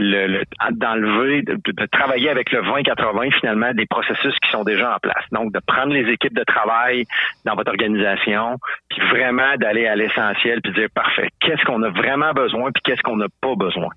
le, 0.02 0.44
d'enlever, 0.72 1.42
de, 1.44 1.60
de, 1.64 1.86
travailler 1.86 2.30
avec 2.30 2.52
le 2.52 2.62
20-80 2.62 3.40
finalement 3.40 3.74
des 3.74 3.86
processus 3.86 4.34
qui 4.40 4.50
sont 4.50 4.64
déjà 4.64 4.96
en 4.96 5.00
place. 5.00 5.24
Donc, 5.32 5.54
de 5.54 5.60
prendre 5.66 5.94
les 5.94 6.10
équipes 6.12 6.34
de 6.34 6.44
travail 6.44 7.06
dans 7.46 7.56
votre 7.56 7.70
organisation, 7.70 8.58
puis 8.90 9.02
vraiment 9.10 9.56
d'aller 9.58 9.88
à 9.88 9.96
l'essentiel, 9.96 10.62
puis 10.62 10.74
dire 10.74 10.88
parfait, 10.94 11.30
qu'est-ce 11.40 11.64
qu'on 11.66 11.84
a 11.84 11.90
vraiment 11.90 12.32
besoin, 12.32 12.72
puis 12.72 12.82
qu'est-ce 12.84 13.02
qu'on 13.02 13.18
n'a 13.18 13.28
pas 13.42 13.56
besoin. 13.56 13.90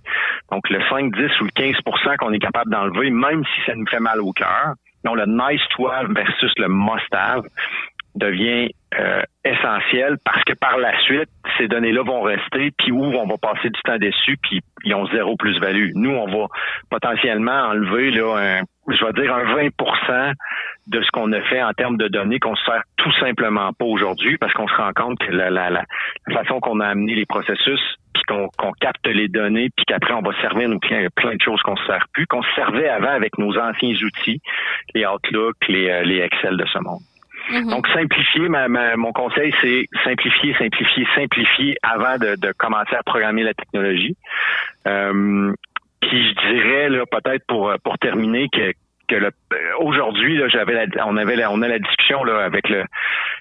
Donc, 0.51 0.69
le 0.69 0.81
5, 0.89 1.15
10 1.15 1.41
ou 1.41 1.45
le 1.45 1.51
15% 1.51 2.17
qu'on 2.19 2.33
est 2.33 2.39
capable 2.39 2.71
d'enlever, 2.71 3.11
même 3.11 3.45
si 3.45 3.67
ça 3.67 3.75
nous 3.75 3.87
fait 3.87 4.01
mal 4.01 4.21
au 4.21 4.33
cœur. 4.33 4.75
Donc, 5.05 5.17
le 5.17 5.27
nice 5.27 5.63
to 5.77 5.89
have 5.89 6.13
versus 6.13 6.53
le 6.59 6.69
must 6.69 7.13
have 7.13 7.45
devient 8.15 8.71
euh, 8.99 9.23
essentiel 9.45 10.17
parce 10.25 10.43
que 10.45 10.53
par 10.55 10.79
la 10.79 10.99
suite, 11.03 11.29
ces 11.59 11.69
données-là 11.69 12.03
vont 12.03 12.23
rester, 12.23 12.71
puis 12.79 12.93
où 12.93 13.03
on 13.05 13.27
va 13.27 13.37
passer 13.37 13.71
du 13.71 13.81
temps 13.83 13.99
dessus, 13.99 14.37
puis 14.43 14.61
ils 14.85 14.95
ont 14.95 15.07
zéro 15.09 15.37
plus-value. 15.37 15.91
Nous, 15.95 16.11
on 16.11 16.27
va 16.27 16.47
potentiellement 16.91 17.69
enlever 17.69 18.11
là, 18.11 18.37
un, 18.37 18.63
je 18.89 19.05
vais 19.05 19.13
dire 19.13 19.35
un 19.35 19.45
20% 19.45 20.33
de 20.89 21.03
ce 21.03 21.11
qu'on 21.13 21.33
a 21.33 21.41
fait 21.43 21.63
en 21.63 21.73
termes 21.73 21.97
de 21.97 22.09
données 22.09 22.39
qu'on 22.39 22.55
se 22.55 22.65
sert 22.65 22.83
tout 22.97 23.13
simplement 23.21 23.73
pas 23.73 23.85
aujourd'hui 23.85 24.37
parce 24.39 24.53
qu'on 24.53 24.69
se 24.69 24.75
rend 24.75 24.93
compte 24.95 25.19
que 25.19 25.33
la, 25.33 25.51
la, 25.51 25.71
la, 25.71 25.85
façon 26.33 26.61
qu'on 26.61 26.81
a 26.81 26.89
amené 26.89 27.15
les 27.15 27.27
processus 27.27 27.81
puis 28.13 28.23
qu'on 28.27 28.73
capte 28.81 29.07
les 29.07 29.29
données, 29.29 29.71
puis 29.77 29.85
qu'après 29.87 30.15
on 30.15 30.23
va 30.23 30.31
servir 30.41 30.69
nos 30.69 30.79
clients, 30.79 31.01
il 31.01 31.05
y 31.05 31.07
a 31.07 31.11
plein 31.11 31.35
de 31.35 31.43
choses 31.43 31.61
qu'on 31.63 31.77
se 31.77 31.85
sert 31.87 32.07
plus, 32.13 32.27
qu'on 32.27 32.43
se 32.43 32.55
servait 32.55 32.89
avant 32.89 33.11
avec 33.11 33.39
nos 33.39 33.59
anciens 33.59 33.95
outils, 33.95 34.41
les 34.95 35.05
Outlook, 35.07 35.57
les, 35.69 35.91
euh, 35.91 36.03
les 36.03 36.19
Excel 36.19 36.57
de 36.57 36.65
ce 36.67 36.79
monde. 36.79 37.01
Mhm. 37.51 37.71
Donc, 37.71 37.87
simplifier, 37.89 38.49
ma, 38.49 38.69
mon 38.97 39.13
conseil, 39.13 39.53
c'est 39.61 39.89
simplifier, 40.03 40.55
simplifier, 40.59 41.07
simplifier 41.15 41.77
avant 41.83 42.19
de, 42.19 42.37
de, 42.37 42.53
commencer 42.57 42.95
à 42.95 43.03
programmer 43.03 43.43
la 43.43 43.55
technologie. 43.55 44.17
Euh, 44.87 45.53
puis 46.01 46.29
je 46.29 46.53
dirais 46.53 46.89
là 46.91 47.05
peut-être 47.07 47.47
pour 47.47 47.73
pour 47.83 47.99
terminer 47.99 48.49
que 48.51 48.73
que 49.09 49.31
aujourd'hui 49.79 50.41
j'avais 50.51 50.87
on 51.05 51.17
avait 51.17 51.37
la, 51.37 51.51
on 51.51 51.63
a 51.63 51.69
la 51.69 51.79
discussion 51.79 52.25
là 52.25 52.45
avec 52.45 52.69
le, 52.69 52.85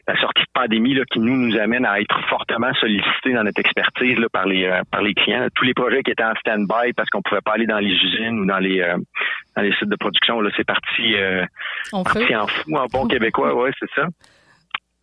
la 0.07 0.19
sortie 0.19 0.41
de 0.41 0.51
pandémie 0.53 0.93
là, 0.93 1.03
qui 1.11 1.19
nous 1.19 1.35
nous 1.35 1.57
amène 1.57 1.85
à 1.85 1.99
être 1.99 2.19
fortement 2.27 2.73
sollicités 2.75 3.33
dans 3.33 3.43
notre 3.43 3.59
expertise 3.59 4.17
là, 4.17 4.27
par 4.31 4.45
les 4.45 4.65
euh, 4.65 4.81
par 4.91 5.01
les 5.01 5.13
clients. 5.13 5.47
Tous 5.55 5.65
les 5.65 5.73
projets 5.73 6.03
qui 6.03 6.11
étaient 6.11 6.23
en 6.23 6.35
stand-by 6.35 6.93
parce 6.95 7.09
qu'on 7.09 7.21
pouvait 7.21 7.41
pas 7.41 7.53
aller 7.53 7.67
dans 7.67 7.79
les 7.79 7.91
usines 7.91 8.39
ou 8.39 8.45
dans 8.45 8.59
les 8.59 8.81
euh, 8.81 8.97
dans 9.55 9.61
les 9.61 9.73
sites 9.73 9.89
de 9.89 9.95
production 9.95 10.41
là 10.41 10.49
c'est 10.55 10.65
parti 10.65 11.15
euh, 11.15 11.45
en 11.91 12.03
parti 12.03 12.35
en 12.35 12.47
fou 12.47 12.75
en 12.75 12.85
bon 12.87 13.07
québécois 13.07 13.53
ouais 13.55 13.71
c'est 13.79 13.89
ça. 13.95 14.07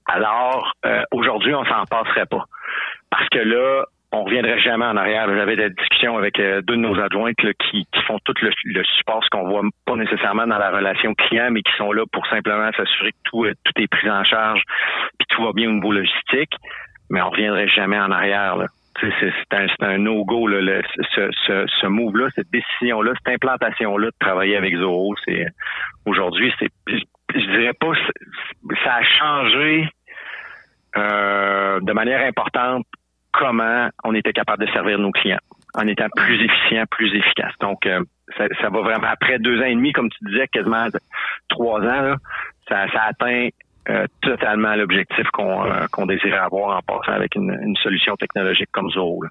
Alors 0.07 0.73
aujourd'hui 1.13 1.55
on 1.55 1.65
s'en 1.65 1.85
passerait 1.85 2.27
pas. 2.27 2.45
Parce 3.11 3.29
que 3.29 3.39
là 3.39 3.85
on 4.13 4.25
reviendrait 4.25 4.59
jamais 4.59 4.85
en 4.85 4.97
arrière. 4.97 5.27
J'avais 5.29 5.57
des 5.57 5.71
discussions 5.71 6.17
avec 6.17 6.39
euh, 6.41 6.63
deux 6.63 6.75
de 6.75 6.81
nos 6.81 6.99
adjointes 6.99 7.37
qui, 7.37 7.87
font 8.07 8.19
tout 8.25 8.35
le, 8.43 8.85
support, 8.97 9.23
ce 9.23 9.29
qu'on 9.31 9.49
voit 9.49 9.63
pas 9.87 9.97
nécessairement 9.97 10.47
dans 10.47 10.59
la 10.59 10.71
relation 10.71 11.15
client, 11.15 11.51
mais 11.51 11.63
qui 11.63 11.73
sont 11.77 11.93
là 11.93 12.05
pour 12.13 12.27
simplement 12.27 12.71
s'assurer 12.77 13.13
que 13.13 13.19
tout, 13.25 13.45
euh, 13.45 13.55
tout 13.65 13.73
est 13.81 13.87
pris 13.87 14.11
en 14.11 14.25
charge, 14.25 14.63
puis 15.19 15.27
tout 15.29 15.45
va 15.45 15.53
bien 15.53 15.69
au 15.69 15.75
niveau 15.75 15.93
logistique. 15.93 16.53
Mais 17.09 17.21
on 17.23 17.31
reviendrait 17.31 17.69
jamais 17.69 17.99
en 17.99 18.11
arrière. 18.11 18.57
C'est 19.01 19.33
un, 19.53 19.67
un 19.81 19.99
no-go, 19.99 20.47
le, 20.47 20.83
ce, 21.15 21.31
ce, 21.47 21.67
ce 21.81 21.87
move-là, 21.87 22.29
cette 22.35 22.51
décision-là, 22.51 23.13
cette 23.17 23.35
implantation-là 23.35 24.09
de 24.09 24.17
travailler 24.19 24.57
avec 24.57 24.77
Zoho. 24.77 25.15
C'est 25.25 25.47
aujourd'hui, 26.05 26.53
c'est 26.59 26.69
je 27.35 27.59
dirais 27.59 27.73
pas 27.75 27.93
ça 28.85 28.95
a 28.95 29.03
changé 29.03 29.89
euh, 30.97 31.81
de 31.81 31.93
manière 31.93 32.27
importante 32.27 32.85
comment 33.33 33.89
on 34.05 34.15
était 34.15 34.33
capable 34.33 34.67
de 34.67 34.73
servir 34.73 34.99
nos 34.99 35.11
clients 35.11 35.41
en 35.75 35.87
étant 35.87 36.09
plus 36.17 36.45
efficient, 36.45 36.85
plus 36.91 37.15
efficace. 37.17 37.53
Donc, 37.61 37.87
euh, 37.87 38.03
ça, 38.37 38.69
va 38.69 38.81
vraiment 38.81 39.09
après 39.09 39.39
deux 39.39 39.61
ans 39.61 39.67
et 39.67 39.75
demi, 39.75 39.93
comme 39.93 40.09
tu 40.11 40.25
disais, 40.25 40.49
quasiment 40.49 40.87
trois 41.49 41.81
ans, 41.81 42.15
ça, 42.69 42.91
ça 42.93 43.03
atteint 43.09 43.49
euh, 43.89 44.07
totalement 44.21 44.75
l'objectif 44.75 45.27
qu'on 45.33 45.65
euh, 45.65 46.07
désirait 46.07 46.39
avoir 46.39 46.79
en 46.79 46.81
passant 46.83 47.13
avec 47.13 47.35
une, 47.35 47.57
une 47.63 47.77
solution 47.77 48.17
technologique 48.17 48.69
comme 48.73 48.91
Zoho. 48.91 49.25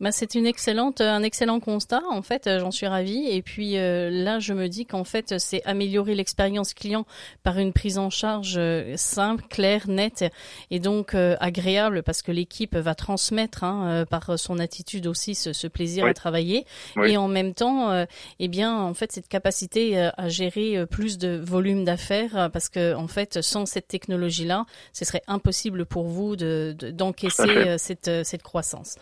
Bah, 0.00 0.12
c'est 0.12 0.36
une 0.36 0.46
excellente, 0.46 1.00
un 1.00 1.24
excellent 1.24 1.58
constat. 1.58 2.02
En 2.08 2.22
fait, 2.22 2.46
euh, 2.46 2.60
j'en 2.60 2.70
suis 2.70 2.86
ravie. 2.86 3.26
Et 3.30 3.42
puis 3.42 3.76
euh, 3.76 4.10
là, 4.10 4.38
je 4.38 4.52
me 4.52 4.68
dis 4.68 4.86
qu'en 4.86 5.02
fait, 5.02 5.38
c'est 5.38 5.60
améliorer 5.64 6.14
l'expérience 6.14 6.72
client 6.72 7.04
par 7.42 7.58
une 7.58 7.72
prise 7.72 7.98
en 7.98 8.08
charge 8.08 8.54
euh, 8.58 8.96
simple, 8.96 9.44
claire, 9.50 9.88
nette 9.88 10.24
et 10.70 10.78
donc 10.78 11.14
agréable 11.14 12.02
parce 12.02 12.22
que 12.22 12.30
l'équipe 12.30 12.76
va 12.76 12.94
transmettre 12.94 13.64
hein, 13.64 14.04
par 14.08 14.38
son 14.38 14.58
attitude 14.58 15.06
aussi 15.06 15.34
ce, 15.34 15.66
plaisir 15.66 16.06
à 16.06 16.14
travailler. 16.14 16.64
Et 17.04 17.16
en 17.16 17.28
même 17.28 17.54
temps, 17.54 18.06
eh 18.38 18.48
bien, 18.48 18.76
en 18.76 18.94
fait, 18.94 19.12
cette 19.12 19.28
capacité 19.28 19.98
à 20.16 20.28
gérer 20.28 20.86
plus 20.86 21.18
de 21.18 21.40
volume 21.42 21.84
d'affaires 21.84 22.50
parce 22.52 22.68
que 22.68 22.94
en 22.94 23.08
fait, 23.08 23.40
sans 23.42 23.66
cette 23.66 23.88
technologie-là, 23.88 24.66
ce 24.92 25.04
serait 25.04 25.22
impossible 25.26 25.86
pour 25.86 26.06
vous 26.06 26.36
de 26.36 26.76
d'encaisser 26.78 27.76
cette, 27.78 28.10
cette 28.24 28.42
croissance. 28.42 28.96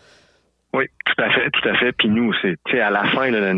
Oui, 0.73 0.85
tout 1.05 1.21
à 1.21 1.29
fait, 1.29 1.49
tout 1.49 1.69
à 1.69 1.75
fait. 1.75 1.91
Puis 1.93 2.09
nous, 2.09 2.33
c'est 2.41 2.81
à 2.81 2.89
la 2.89 3.05
fin, 3.05 3.31
là, 3.31 3.53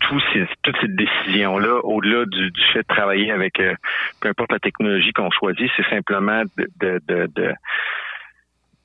tout 0.00 0.20
ces, 0.32 0.46
toutes 0.62 0.76
ces 0.80 0.88
décisions-là, 0.88 1.80
au-delà 1.84 2.24
du, 2.24 2.50
du, 2.50 2.60
fait 2.72 2.80
de 2.80 2.86
travailler 2.88 3.30
avec 3.30 3.60
euh, 3.60 3.74
peu 4.20 4.28
importe 4.28 4.52
la 4.52 4.58
technologie 4.58 5.12
qu'on 5.12 5.30
choisit, 5.30 5.70
c'est 5.76 5.88
simplement 5.88 6.42
de, 6.56 6.68
de, 6.80 7.00
de, 7.06 7.30
de 7.34 7.54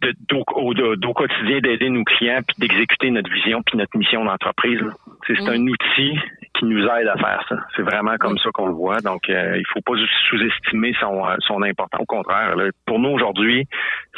au, 0.04 1.14
quotidien 1.14 1.60
d'aider 1.60 1.90
nos 1.90 2.04
clients 2.04 2.42
puis 2.48 2.56
d'exécuter 2.60 3.12
notre 3.12 3.32
vision 3.32 3.62
puis 3.64 3.78
notre 3.78 3.98
mission 3.98 4.26
d'entreprise. 4.26 4.82
C'est 5.28 5.40
un 5.48 5.60
mm. 5.60 5.70
outil 5.70 6.20
qui 6.58 6.66
nous 6.66 6.84
aide 6.84 7.08
à 7.08 7.18
faire 7.18 7.44
ça. 7.50 7.56
C'est 7.76 7.82
vraiment 7.82 8.16
comme 8.18 8.38
ça 8.38 8.50
qu'on 8.54 8.68
le 8.68 8.74
voit. 8.74 9.00
Donc, 9.02 9.30
euh, 9.30 9.58
il 9.58 9.66
faut 9.74 9.82
pas 9.82 9.94
sous-estimer 10.30 10.94
son, 11.00 11.26
euh, 11.26 11.36
son 11.40 11.62
importance. 11.64 12.02
Au 12.02 12.06
contraire, 12.06 12.56
pour 12.86 13.00
nous 13.00 13.10
aujourd'hui, 13.10 13.68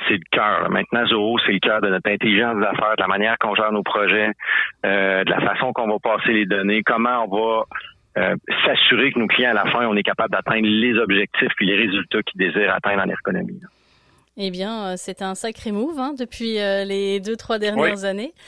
c'est 0.08 0.16
le 0.16 0.24
cœur. 0.32 0.70
Maintenant, 0.70 1.06
Zoho, 1.06 1.38
c'est 1.46 1.54
le 1.54 1.60
cœur 1.60 1.82
de 1.82 1.90
notre 1.90 2.10
intelligence 2.10 2.60
d'affaires, 2.60 2.96
de 2.98 3.02
la 3.02 3.08
manière 3.08 3.38
qu'on 3.40 3.56
gère 3.56 3.72
nos 3.72 3.84
projets, 3.84 4.32
euh, 4.86 5.24
de 5.24 5.30
la 5.30 5.40
façon 5.42 5.74
qu'on 5.74 5.88
va 5.88 6.00
passer 6.00 6.34
les 6.34 6.46
données, 6.46 6.84
comment 6.84 7.26
on 7.26 7.36
va 7.36 7.66
euh, 8.18 8.36
s'assurer 8.66 9.12
que 9.12 9.20
nos 9.20 9.28
clients, 9.28 9.52
à 9.52 9.66
la 9.66 9.72
fin, 9.72 9.86
on 9.88 9.96
est 9.96 10.04
capable 10.04 10.32
d'atteindre 10.32 10.68
les 10.68 10.98
objectifs 10.98 11.52
et 11.62 11.66
les 11.66 11.76
résultats 11.76 12.24
qu'ils 12.24 12.40
désirent 12.40 12.74
atteindre 12.74 13.04
en 13.04 13.10
économie. 13.10 13.62
Eh 14.40 14.52
bien, 14.52 14.90
euh, 14.90 14.96
c'est 14.98 15.24
un 15.24 15.34
sacré 15.34 15.72
move 15.72 15.98
hein, 15.98 16.14
depuis 16.18 16.60
euh, 16.60 16.86
les 16.86 17.20
deux 17.20 17.36
trois 17.36 17.58
dernières 17.58 18.04
années. 18.04 18.34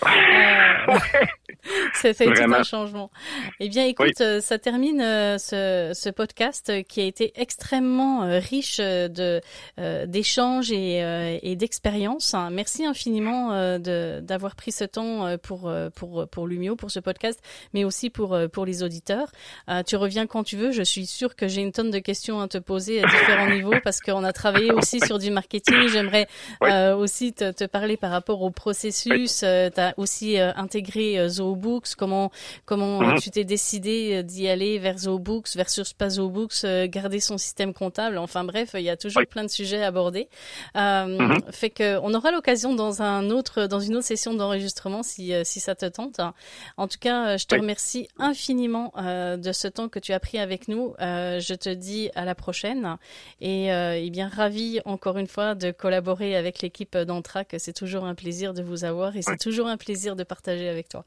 Euh, 0.89 0.97
ça 1.93 2.13
fait 2.13 2.25
tout 2.25 2.41
un 2.41 2.63
changement. 2.63 3.11
Eh 3.59 3.67
bien, 3.67 3.85
écoute, 3.85 4.21
euh, 4.21 4.39
ça 4.39 4.57
termine 4.57 4.99
ce, 5.37 5.91
ce, 5.93 6.09
podcast 6.09 6.71
qui 6.87 7.01
a 7.01 7.03
été 7.03 7.33
extrêmement 7.35 8.21
riche 8.39 8.77
de 8.77 9.41
d'échanges 10.05 10.71
et, 10.71 11.39
et 11.43 11.55
d'expériences. 11.55 12.33
Merci 12.51 12.85
infiniment 12.85 13.77
de 13.77 14.19
d'avoir 14.21 14.55
pris 14.55 14.71
ce 14.71 14.85
temps 14.85 15.37
pour 15.37 15.71
pour 15.95 16.27
pour 16.29 16.47
Lumio 16.47 16.75
pour 16.75 16.91
ce 16.91 16.99
podcast, 16.99 17.39
mais 17.73 17.83
aussi 17.83 18.09
pour 18.09 18.37
pour 18.51 18.65
les 18.65 18.81
auditeurs. 18.81 19.31
tu 19.85 19.95
reviens 19.95 20.27
quand 20.27 20.43
tu 20.43 20.55
veux. 20.55 20.71
Je 20.71 20.83
suis 20.83 21.05
sûre 21.05 21.35
que 21.35 21.47
j'ai 21.47 21.61
une 21.61 21.73
tonne 21.73 21.91
de 21.91 21.99
questions 21.99 22.39
à 22.39 22.47
te 22.47 22.57
poser 22.57 23.03
à 23.03 23.05
différents 23.05 23.49
niveaux 23.51 23.79
parce 23.83 23.99
qu'on 23.99 24.23
a 24.23 24.33
travaillé 24.33 24.71
aussi 24.71 24.99
sur 25.01 25.19
du 25.19 25.29
marketing 25.29 25.78
J'aimerais 25.87 26.27
euh, 26.63 26.95
aussi 26.95 27.33
te, 27.33 27.51
te, 27.51 27.65
parler 27.65 27.97
par 27.97 28.11
rapport 28.11 28.41
au 28.41 28.51
processus. 28.51 29.41
Euh, 29.43 29.69
tu 29.69 29.79
as 29.79 29.93
aussi 29.97 30.39
euh, 30.39 30.51
intégré 30.55 31.19
euh, 31.19 31.29
ZooBooks. 31.29 31.95
Comment 31.97 32.31
comment 32.65 33.01
mhm. 33.01 33.19
tu 33.19 33.29
t'es 33.29 33.43
décidé 33.43 34.23
d'y 34.23 34.47
aller 34.47 34.79
vers 34.79 34.97
ZooBooks 34.97 35.55
versus 35.55 35.93
pas 35.93 36.09
ZooBooks, 36.09 36.65
garder 36.89 37.19
son 37.19 37.37
système 37.37 37.73
comptable? 37.73 38.17
Enfin 38.17 38.43
bref, 38.43 38.71
il 38.73 38.81
y 38.81 38.89
a 38.89 38.97
toujours 38.97 39.23
plein 39.29 39.43
de 39.43 39.49
sujets 39.49 39.83
à 39.83 39.87
aborder. 39.87 40.27
Mhm. 40.75 41.39
Fait 41.51 41.69
que 41.69 41.97
on 41.99 42.13
aura 42.13 42.31
l'occasion 42.31 42.73
dans 42.73 43.01
un 43.01 43.29
autre 43.29 43.65
dans 43.67 43.79
une 43.79 43.95
autre 43.95 44.05
session 44.05 44.33
d'enregistrement 44.33 45.03
si 45.03 45.33
si 45.43 45.59
ça 45.59 45.75
te 45.75 45.85
tente. 45.85 46.19
En 46.77 46.87
tout 46.87 46.99
cas, 46.99 47.37
je 47.37 47.45
te 47.45 47.55
remercie 47.55 48.07
infiniment 48.17 48.93
de 48.97 49.51
ce 49.51 49.67
temps 49.67 49.89
que 49.89 49.99
tu 49.99 50.13
as 50.13 50.19
pris 50.19 50.39
avec 50.39 50.67
nous. 50.67 50.93
je 50.99 51.53
te 51.53 51.69
dis 51.69 52.09
à 52.15 52.25
la 52.25 52.35
prochaine 52.35 52.97
et, 53.41 53.67
et 53.67 54.09
bien 54.09 54.29
ravi 54.29 54.79
encore 54.85 55.17
une 55.17 55.27
fois 55.27 55.55
de 55.55 55.68
collaborer 55.71 56.35
avec 56.35 56.61
l'équipe 56.61 56.97
d'Antrac. 56.97 57.55
C'est 57.57 57.73
toujours 57.73 58.05
un 58.05 58.15
plaisir 58.15 58.53
de 58.53 58.61
vous 58.61 58.83
avoir 58.83 59.15
et 59.15 59.21
c'est 59.21 59.37
toujours 59.37 59.67
un 59.67 59.77
plaisir 59.77 60.15
de 60.15 60.23
partager 60.23 60.67
avec 60.69 60.89
toi. 60.89 61.05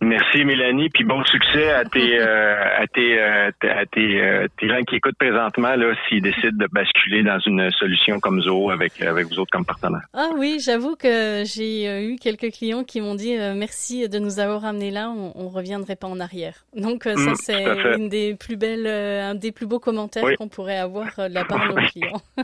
Merci 0.00 0.44
Mélanie, 0.44 0.90
puis 0.90 1.04
bon 1.04 1.24
succès 1.24 1.70
à 1.70 1.84
tes 1.84 2.18
euh, 2.18 2.54
à 2.78 2.86
tes 2.86 3.18
euh, 3.18 3.50
à 3.62 3.86
tes, 3.86 4.20
euh, 4.20 4.46
tes 4.58 4.68
gens 4.68 4.82
qui 4.82 4.96
écoutent 4.96 5.16
présentement 5.18 5.74
là 5.74 5.94
s'ils 6.08 6.22
décident 6.22 6.56
de 6.56 6.66
basculer 6.70 7.22
dans 7.22 7.38
une 7.40 7.70
solution 7.72 8.20
comme 8.20 8.42
Zoho 8.42 8.70
avec 8.70 9.00
avec 9.00 9.26
vous 9.26 9.38
autres 9.38 9.50
comme 9.50 9.64
partenaire. 9.64 10.02
Ah 10.12 10.30
oui, 10.36 10.58
j'avoue 10.60 10.96
que 10.96 11.44
j'ai 11.46 12.04
eu 12.04 12.16
quelques 12.16 12.52
clients 12.52 12.84
qui 12.84 13.00
m'ont 13.00 13.14
dit 13.14 13.36
merci 13.54 14.08
de 14.08 14.18
nous 14.18 14.38
avoir 14.38 14.64
amenés 14.64 14.90
là, 14.90 15.10
on, 15.10 15.32
on 15.34 15.48
reviendrait 15.48 15.96
pas 15.96 16.08
en 16.08 16.20
arrière. 16.20 16.66
Donc 16.76 17.04
ça 17.04 17.14
mm, 17.14 17.34
c'est 17.36 17.64
une 17.96 18.08
des 18.08 18.34
plus 18.34 18.56
belles 18.56 18.86
un 18.86 19.34
des 19.34 19.52
plus 19.52 19.66
beaux 19.66 19.80
commentaires 19.80 20.24
qu'on 20.36 20.48
pourrait 20.48 20.78
avoir 20.78 21.06
de 21.16 21.34
la 21.34 21.44
part 21.44 21.68
de 21.68 21.74
nos 21.80 21.86
clients. 21.88 22.22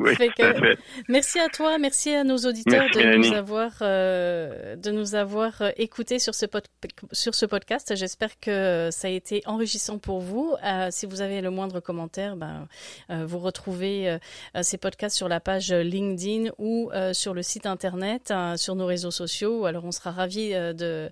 oui, 0.00 0.14
que, 0.36 0.76
merci 1.08 1.38
à 1.38 1.48
toi, 1.48 1.78
merci 1.78 2.12
à 2.12 2.24
nos 2.24 2.36
auditeurs 2.38 2.90
de 2.90 3.16
nous 3.16 3.32
avoir 3.32 3.70
de 3.80 4.90
nous 4.90 5.14
avoir 5.14 5.62
écoutés 5.76 6.18
sur 6.18 6.34
ce 6.34 6.46
podcast 6.46 6.74
sur 7.12 7.34
ce 7.34 7.46
podcast. 7.46 7.94
J'espère 7.96 8.38
que 8.40 8.88
ça 8.92 9.08
a 9.08 9.10
été 9.10 9.42
enrichissant 9.46 9.98
pour 9.98 10.20
vous. 10.20 10.54
Euh, 10.64 10.88
si 10.90 11.06
vous 11.06 11.20
avez 11.20 11.40
le 11.40 11.50
moindre 11.50 11.80
commentaire, 11.80 12.36
ben, 12.36 12.68
euh, 13.10 13.24
vous 13.26 13.38
retrouvez 13.38 14.08
euh, 14.08 14.18
ces 14.62 14.78
podcasts 14.78 15.16
sur 15.16 15.28
la 15.28 15.40
page 15.40 15.72
LinkedIn 15.72 16.50
ou 16.58 16.90
sur 17.12 17.34
le 17.34 17.42
site 17.42 17.66
internet, 17.66 18.32
sur 18.56 18.74
nos 18.74 18.86
réseaux 18.86 19.10
sociaux. 19.10 19.66
Alors 19.66 19.84
on 19.84 19.92
sera 19.92 20.10
ravis 20.10 20.52
de 20.52 21.10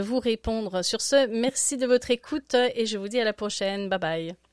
vous 0.00 0.18
répondre. 0.18 0.82
Sur 0.82 1.00
ce, 1.00 1.26
merci 1.26 1.76
de 1.76 1.86
votre 1.86 2.10
écoute 2.10 2.54
et 2.74 2.86
je 2.86 2.98
vous 2.98 3.08
dis 3.08 3.20
à 3.20 3.24
la 3.24 3.32
prochaine. 3.32 3.88
Bye 3.88 3.98
bye. 3.98 4.45